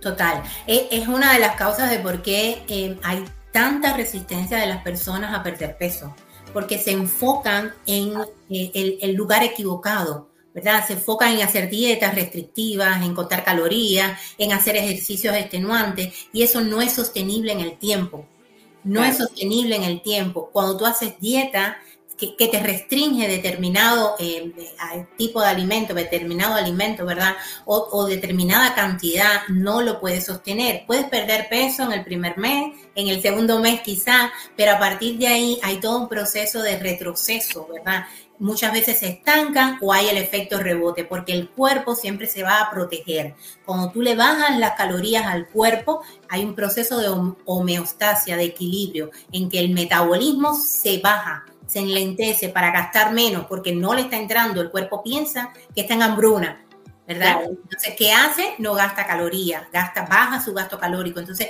Total. 0.00 0.42
E, 0.66 0.88
es 0.90 1.08
una 1.08 1.32
de 1.34 1.40
las 1.40 1.56
causas 1.56 1.90
de 1.90 1.98
por 1.98 2.22
qué 2.22 2.62
eh, 2.68 2.96
hay 3.02 3.24
tanta 3.52 3.96
resistencia 3.96 4.58
de 4.58 4.66
las 4.66 4.82
personas 4.82 5.34
a 5.36 5.42
perder 5.42 5.76
peso 5.76 6.14
porque 6.52 6.78
se 6.78 6.92
enfocan 6.92 7.72
en 7.86 8.14
eh, 8.50 8.98
el, 9.00 9.14
lugar 9.14 9.42
equivocado, 9.42 10.28
¿verdad? 10.54 10.86
Se 10.86 10.94
enfocan 10.94 11.34
en 11.34 11.42
hacer 11.42 11.70
dietas 11.70 12.14
restrictivas, 12.14 13.02
en 13.02 13.14
contar 13.14 13.44
calorías, 13.44 14.18
en 14.38 14.52
hacer 14.52 14.76
ejercicios 14.76 15.34
extenuantes, 15.36 16.28
y 16.32 16.42
eso 16.42 16.60
no 16.60 16.80
es 16.80 16.92
sostenible 16.92 17.52
en 17.52 17.60
el 17.60 17.78
tiempo. 17.78 18.26
No 18.84 19.04
es 19.04 19.18
sostenible 19.18 19.76
en 19.76 19.84
el 19.84 20.02
tiempo. 20.02 20.50
Cuando 20.52 20.76
tú 20.76 20.86
haces 20.86 21.18
dieta, 21.20 21.78
que, 22.38 22.48
te 22.48 22.62
restringe 22.62 23.28
determinado 23.28 24.16
eh, 24.18 24.52
tipo 25.16 25.40
de 25.40 25.48
alimento, 25.48 25.94
determinado 25.94 26.54
alimento, 26.54 27.06
¿verdad? 27.06 27.36
O, 27.64 28.06
determinada 28.06 28.74
cantidad, 28.74 29.42
no 29.48 29.82
lo 29.82 30.00
puedes 30.00 30.26
sostener. 30.26 30.84
Puedes 30.86 31.06
perder 31.06 31.48
peso 31.48 31.84
en 31.84 31.92
el 31.92 32.04
primer 32.04 32.36
mes, 32.36 32.74
en 32.94 33.08
el 33.08 33.22
segundo 33.22 33.58
mes 33.60 33.80
quizá, 33.80 34.32
pero 34.56 34.72
a 34.72 34.78
partir 34.78 35.18
de 35.18 35.28
ahí 35.28 35.58
hay 35.62 35.80
todo 35.80 35.98
un 35.98 36.08
proceso 36.08 36.62
de 36.62 36.78
retroceso, 36.78 37.66
¿verdad? 37.72 38.04
Muchas 38.40 38.72
veces 38.72 38.98
se 38.98 39.08
estancan 39.08 39.78
o 39.80 39.92
hay 39.92 40.08
el 40.08 40.16
efecto 40.16 40.58
rebote, 40.58 41.04
porque 41.04 41.32
el 41.32 41.48
cuerpo 41.50 41.94
siempre 41.94 42.26
se 42.26 42.42
va 42.42 42.60
a 42.60 42.70
proteger. 42.70 43.34
Cuando 43.64 43.90
tú 43.90 44.02
le 44.02 44.16
bajas 44.16 44.58
las 44.58 44.72
calorías 44.72 45.26
al 45.26 45.46
cuerpo, 45.48 46.02
hay 46.28 46.44
un 46.44 46.54
proceso 46.54 46.98
de 46.98 47.34
homeostasia, 47.44 48.36
de 48.36 48.44
equilibrio, 48.44 49.10
en 49.30 49.48
que 49.48 49.60
el 49.60 49.70
metabolismo 49.70 50.54
se 50.54 50.98
baja, 50.98 51.44
se 51.66 51.78
enlentece 51.78 52.48
para 52.48 52.72
gastar 52.72 53.12
menos, 53.12 53.46
porque 53.46 53.72
no 53.72 53.94
le 53.94 54.02
está 54.02 54.16
entrando, 54.16 54.60
el 54.60 54.70
cuerpo 54.70 55.02
piensa 55.04 55.52
que 55.74 55.82
está 55.82 55.94
en 55.94 56.02
hambruna. 56.02 56.64
¿verdad? 57.06 57.42
Entonces, 57.42 57.94
¿qué 57.98 58.12
hace? 58.12 58.54
No 58.58 58.74
gasta 58.74 59.04
calorías, 59.04 59.64
gasta, 59.72 60.06
baja 60.06 60.40
su 60.40 60.54
gasto 60.54 60.78
calórico. 60.78 61.18
Entonces, 61.18 61.48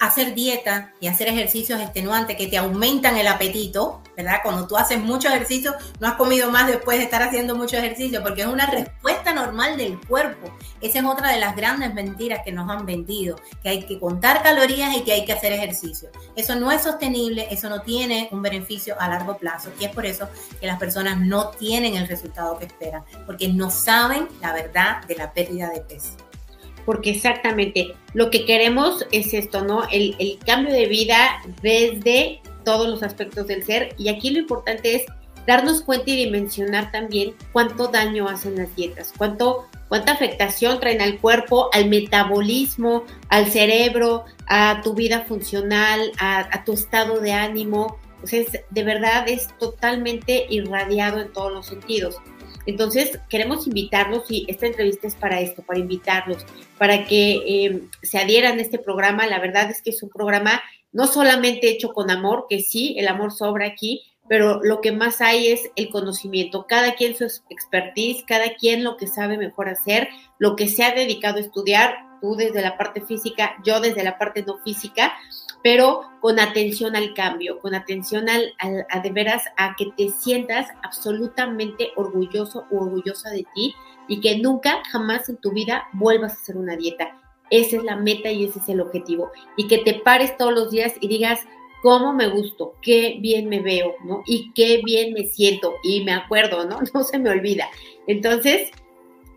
hacer 0.00 0.34
dieta 0.34 0.94
y 1.00 1.06
hacer 1.06 1.28
ejercicios 1.28 1.80
extenuantes 1.80 2.36
que 2.36 2.46
te 2.46 2.56
aumentan 2.56 3.16
el 3.18 3.28
apetito, 3.28 4.01
¿verdad? 4.16 4.40
Cuando 4.42 4.66
tú 4.66 4.76
haces 4.76 4.98
mucho 4.98 5.28
ejercicio, 5.28 5.74
no 6.00 6.08
has 6.08 6.14
comido 6.14 6.50
más 6.50 6.66
después 6.66 6.98
de 6.98 7.04
estar 7.04 7.22
haciendo 7.22 7.54
mucho 7.54 7.76
ejercicio, 7.76 8.22
porque 8.22 8.42
es 8.42 8.46
una 8.46 8.66
respuesta 8.66 9.32
normal 9.32 9.76
del 9.76 9.98
cuerpo. 10.06 10.52
Esa 10.80 10.98
es 10.98 11.04
otra 11.04 11.30
de 11.30 11.40
las 11.40 11.56
grandes 11.56 11.94
mentiras 11.94 12.40
que 12.44 12.52
nos 12.52 12.68
han 12.70 12.86
vendido, 12.86 13.36
que 13.62 13.68
hay 13.68 13.82
que 13.84 13.98
contar 13.98 14.42
calorías 14.42 14.96
y 14.96 15.02
que 15.02 15.12
hay 15.12 15.24
que 15.24 15.32
hacer 15.32 15.52
ejercicio. 15.52 16.10
Eso 16.36 16.54
no 16.56 16.70
es 16.72 16.82
sostenible, 16.82 17.46
eso 17.50 17.68
no 17.68 17.82
tiene 17.82 18.28
un 18.32 18.42
beneficio 18.42 19.00
a 19.00 19.08
largo 19.08 19.36
plazo 19.36 19.70
y 19.78 19.84
es 19.84 19.90
por 19.90 20.06
eso 20.06 20.28
que 20.60 20.66
las 20.66 20.78
personas 20.78 21.18
no 21.20 21.50
tienen 21.50 21.96
el 21.96 22.08
resultado 22.08 22.58
que 22.58 22.66
esperan, 22.66 23.04
porque 23.26 23.48
no 23.48 23.70
saben 23.70 24.28
la 24.40 24.52
verdad 24.52 25.04
de 25.06 25.16
la 25.16 25.32
pérdida 25.32 25.70
de 25.70 25.80
peso 25.80 26.16
porque 26.84 27.10
exactamente 27.10 27.94
lo 28.14 28.30
que 28.30 28.44
queremos 28.44 29.06
es 29.12 29.34
esto, 29.34 29.64
¿no? 29.64 29.82
El, 29.90 30.38
cambio 30.44 30.72
de 30.72 30.86
vida 30.86 31.40
desde 31.62 32.40
todos 32.64 32.88
los 32.88 33.02
aspectos 33.02 33.46
del 33.46 33.64
ser 33.64 33.94
y 33.98 34.08
aquí 34.08 34.30
lo 34.30 34.38
importante 34.38 34.94
es 34.94 35.06
darnos 35.46 35.82
cuenta 35.82 36.10
y 36.10 36.24
dimensionar 36.24 36.92
también 36.92 37.34
cuánto 37.52 37.88
daño 37.88 38.28
hacen 38.28 38.56
las 38.56 38.74
dietas, 38.76 39.12
cuánto, 39.16 39.68
cuánta 39.88 40.12
afectación 40.12 40.80
traen 40.80 41.00
al 41.00 41.18
cuerpo, 41.18 41.70
al 41.72 41.88
metabolismo, 41.88 43.04
al 43.28 43.46
cerebro, 43.46 44.24
a 44.46 44.80
tu 44.82 44.94
vida 44.94 45.22
funcional, 45.22 46.12
a, 46.18 46.64
tu 46.64 46.72
estado 46.72 47.20
de 47.20 47.32
ánimo. 47.32 47.98
Entonces, 48.14 48.60
de 48.70 48.84
verdad 48.84 49.28
es 49.28 49.48
totalmente 49.58 50.46
irradiado 50.48 51.20
en 51.20 51.32
todos 51.32 51.52
los 51.52 51.66
sentidos. 51.66 52.16
Entonces, 52.64 53.18
queremos 53.28 53.66
invitarlos 53.66 54.30
y 54.30 54.46
esta 54.46 54.66
entrevista 54.66 55.08
es 55.08 55.16
para 55.16 55.40
esto, 55.40 55.62
para 55.62 55.80
invitarlos, 55.80 56.46
para 56.78 57.06
que 57.06 57.32
eh, 57.44 57.82
se 58.02 58.18
adhieran 58.18 58.58
a 58.58 58.62
este 58.62 58.78
programa. 58.78 59.26
La 59.26 59.40
verdad 59.40 59.68
es 59.68 59.82
que 59.82 59.90
es 59.90 60.00
un 60.04 60.10
programa 60.10 60.62
no 60.92 61.06
solamente 61.06 61.70
hecho 61.70 61.92
con 61.92 62.10
amor, 62.10 62.46
que 62.48 62.60
sí, 62.60 62.94
el 62.98 63.08
amor 63.08 63.32
sobra 63.32 63.66
aquí, 63.66 64.02
pero 64.28 64.62
lo 64.62 64.80
que 64.80 64.92
más 64.92 65.20
hay 65.20 65.48
es 65.48 65.70
el 65.76 65.90
conocimiento. 65.90 66.66
Cada 66.66 66.94
quien 66.94 67.16
su 67.16 67.24
expertise, 67.50 68.24
cada 68.26 68.54
quien 68.54 68.84
lo 68.84 68.96
que 68.96 69.06
sabe 69.06 69.36
mejor 69.36 69.68
hacer, 69.68 70.08
lo 70.38 70.56
que 70.56 70.68
se 70.68 70.84
ha 70.84 70.94
dedicado 70.94 71.38
a 71.38 71.40
estudiar, 71.40 71.96
tú 72.20 72.36
desde 72.36 72.62
la 72.62 72.78
parte 72.78 73.00
física, 73.00 73.56
yo 73.64 73.80
desde 73.80 74.04
la 74.04 74.16
parte 74.16 74.44
no 74.46 74.58
física, 74.58 75.12
pero 75.62 76.02
con 76.20 76.38
atención 76.38 76.96
al 76.96 77.14
cambio, 77.14 77.58
con 77.58 77.74
atención 77.74 78.28
al, 78.28 78.54
a 78.58 79.00
de 79.00 79.10
veras 79.10 79.42
a 79.56 79.74
que 79.76 79.86
te 79.96 80.08
sientas 80.08 80.68
absolutamente 80.82 81.90
orgulloso 81.96 82.64
o 82.70 82.78
orgullosa 82.78 83.30
de 83.30 83.44
ti 83.54 83.74
y 84.08 84.20
que 84.20 84.38
nunca, 84.38 84.82
jamás 84.90 85.28
en 85.28 85.36
tu 85.36 85.52
vida 85.52 85.88
vuelvas 85.92 86.32
a 86.32 86.36
hacer 86.36 86.56
una 86.56 86.76
dieta. 86.76 87.21
Esa 87.52 87.76
es 87.76 87.84
la 87.84 87.96
meta 87.96 88.32
y 88.32 88.44
ese 88.44 88.58
es 88.58 88.68
el 88.70 88.80
objetivo. 88.80 89.30
Y 89.58 89.68
que 89.68 89.78
te 89.78 89.94
pares 89.94 90.36
todos 90.38 90.54
los 90.54 90.70
días 90.70 90.94
y 91.00 91.06
digas, 91.06 91.40
cómo 91.82 92.14
me 92.14 92.28
gusto, 92.28 92.76
qué 92.80 93.18
bien 93.20 93.48
me 93.48 93.60
veo, 93.60 93.96
¿no? 94.04 94.22
Y 94.24 94.52
qué 94.54 94.80
bien 94.82 95.12
me 95.12 95.26
siento. 95.26 95.74
Y 95.82 96.02
me 96.02 96.12
acuerdo, 96.12 96.64
¿no? 96.64 96.80
No 96.94 97.04
se 97.04 97.18
me 97.18 97.28
olvida. 97.28 97.68
Entonces, 98.06 98.70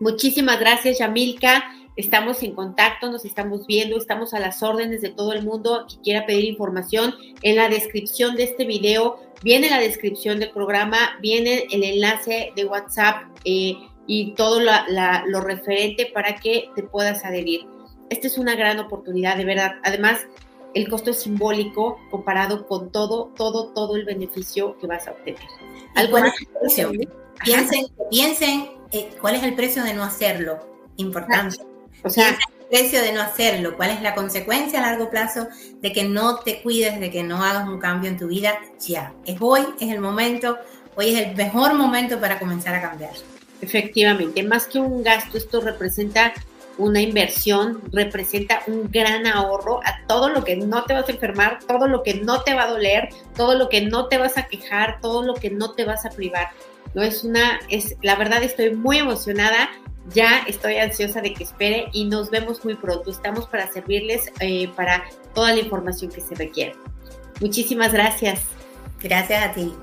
muchísimas 0.00 0.58
gracias, 0.58 0.98
Yamilka. 0.98 1.72
Estamos 1.96 2.42
en 2.42 2.52
contacto, 2.52 3.10
nos 3.10 3.24
estamos 3.24 3.66
viendo, 3.66 3.96
estamos 3.96 4.32
a 4.32 4.38
las 4.38 4.62
órdenes 4.62 5.00
de 5.02 5.10
todo 5.10 5.32
el 5.32 5.42
mundo 5.44 5.86
que 5.88 6.00
quiera 6.02 6.24
pedir 6.24 6.44
información. 6.44 7.14
En 7.42 7.56
la 7.56 7.68
descripción 7.68 8.36
de 8.36 8.44
este 8.44 8.64
video 8.64 9.18
viene 9.42 9.68
la 9.68 9.80
descripción 9.80 10.38
del 10.38 10.50
programa, 10.50 11.18
viene 11.20 11.66
el 11.70 11.84
enlace 11.84 12.52
de 12.54 12.64
WhatsApp 12.64 13.24
eh, 13.44 13.76
y 14.06 14.32
todo 14.32 14.60
lo 14.60 15.40
referente 15.40 16.06
para 16.12 16.36
que 16.36 16.70
te 16.74 16.82
puedas 16.82 17.24
adherir. 17.24 17.75
Esta 18.10 18.26
es 18.26 18.38
una 18.38 18.54
gran 18.54 18.78
oportunidad, 18.78 19.36
de 19.36 19.44
verdad. 19.44 19.76
Además, 19.82 20.20
el 20.74 20.88
costo 20.88 21.10
es 21.10 21.20
simbólico 21.20 21.98
comparado 22.10 22.66
con 22.66 22.90
todo, 22.90 23.32
todo, 23.36 23.68
todo 23.68 23.96
el 23.96 24.04
beneficio 24.04 24.76
que 24.78 24.86
vas 24.86 25.08
a 25.08 25.12
obtener. 25.12 25.40
¿Algo 25.94 26.18
precio? 26.60 26.92
Piensen, 27.44 27.86
piensen 28.10 28.70
eh, 28.92 29.10
cuál 29.20 29.36
es 29.36 29.42
el 29.42 29.54
precio 29.54 29.82
de 29.84 29.94
no 29.94 30.04
hacerlo. 30.04 30.58
Importante. 30.96 31.56
O 32.02 32.10
sea, 32.10 32.30
el 32.30 32.36
precio 32.68 33.02
de 33.02 33.12
no 33.12 33.20
hacerlo, 33.22 33.76
cuál 33.76 33.90
es 33.90 34.02
la 34.02 34.14
consecuencia 34.14 34.78
a 34.78 34.90
largo 34.90 35.10
plazo 35.10 35.48
de 35.80 35.92
que 35.92 36.04
no 36.04 36.40
te 36.40 36.62
cuides, 36.62 37.00
de 37.00 37.10
que 37.10 37.22
no 37.22 37.42
hagas 37.42 37.68
un 37.68 37.78
cambio 37.78 38.10
en 38.10 38.18
tu 38.18 38.28
vida 38.28 38.58
ya. 38.78 39.14
Es 39.24 39.36
hoy, 39.40 39.62
es 39.80 39.90
el 39.90 40.00
momento, 40.00 40.58
hoy 40.94 41.14
es 41.14 41.26
el 41.26 41.36
mejor 41.36 41.74
momento 41.74 42.20
para 42.20 42.38
comenzar 42.38 42.74
a 42.74 42.80
cambiar. 42.80 43.12
Efectivamente, 43.60 44.42
más 44.42 44.66
que 44.66 44.78
un 44.78 45.02
gasto, 45.02 45.38
esto 45.38 45.60
representa 45.60 46.34
una 46.78 47.00
inversión, 47.00 47.82
representa 47.92 48.62
un 48.66 48.90
gran 48.90 49.26
ahorro 49.26 49.80
a 49.84 50.06
todo 50.06 50.28
lo 50.28 50.44
que 50.44 50.56
no 50.56 50.84
te 50.84 50.94
vas 50.94 51.08
a 51.08 51.12
enfermar, 51.12 51.58
todo 51.66 51.86
lo 51.88 52.02
que 52.02 52.14
no 52.14 52.42
te 52.42 52.54
va 52.54 52.64
a 52.64 52.70
doler, 52.70 53.08
todo 53.34 53.54
lo 53.54 53.68
que 53.68 53.82
no 53.82 54.08
te 54.08 54.18
vas 54.18 54.36
a 54.38 54.46
quejar, 54.46 55.00
todo 55.00 55.22
lo 55.22 55.34
que 55.34 55.50
no 55.50 55.72
te 55.74 55.84
vas 55.84 56.04
a 56.04 56.10
privar. 56.10 56.48
No 56.94 57.02
es 57.02 57.24
una, 57.24 57.60
es, 57.68 57.96
la 58.02 58.16
verdad 58.16 58.42
estoy 58.42 58.74
muy 58.74 58.98
emocionada 58.98 59.68
ya 60.12 60.44
estoy 60.46 60.76
ansiosa 60.76 61.20
de 61.20 61.34
que 61.34 61.44
espere 61.44 61.88
y 61.92 62.04
nos 62.04 62.30
vemos 62.30 62.64
muy 62.64 62.74
pronto. 62.74 63.10
Estamos 63.10 63.46
para 63.46 63.70
servirles 63.72 64.30
eh, 64.40 64.68
para 64.76 65.04
toda 65.34 65.52
la 65.52 65.60
información 65.60 66.10
que 66.10 66.20
se 66.20 66.34
requiere. 66.34 66.74
Muchísimas 67.40 67.92
gracias. 67.92 68.40
Gracias 69.02 69.44
a 69.44 69.52
ti. 69.52 69.74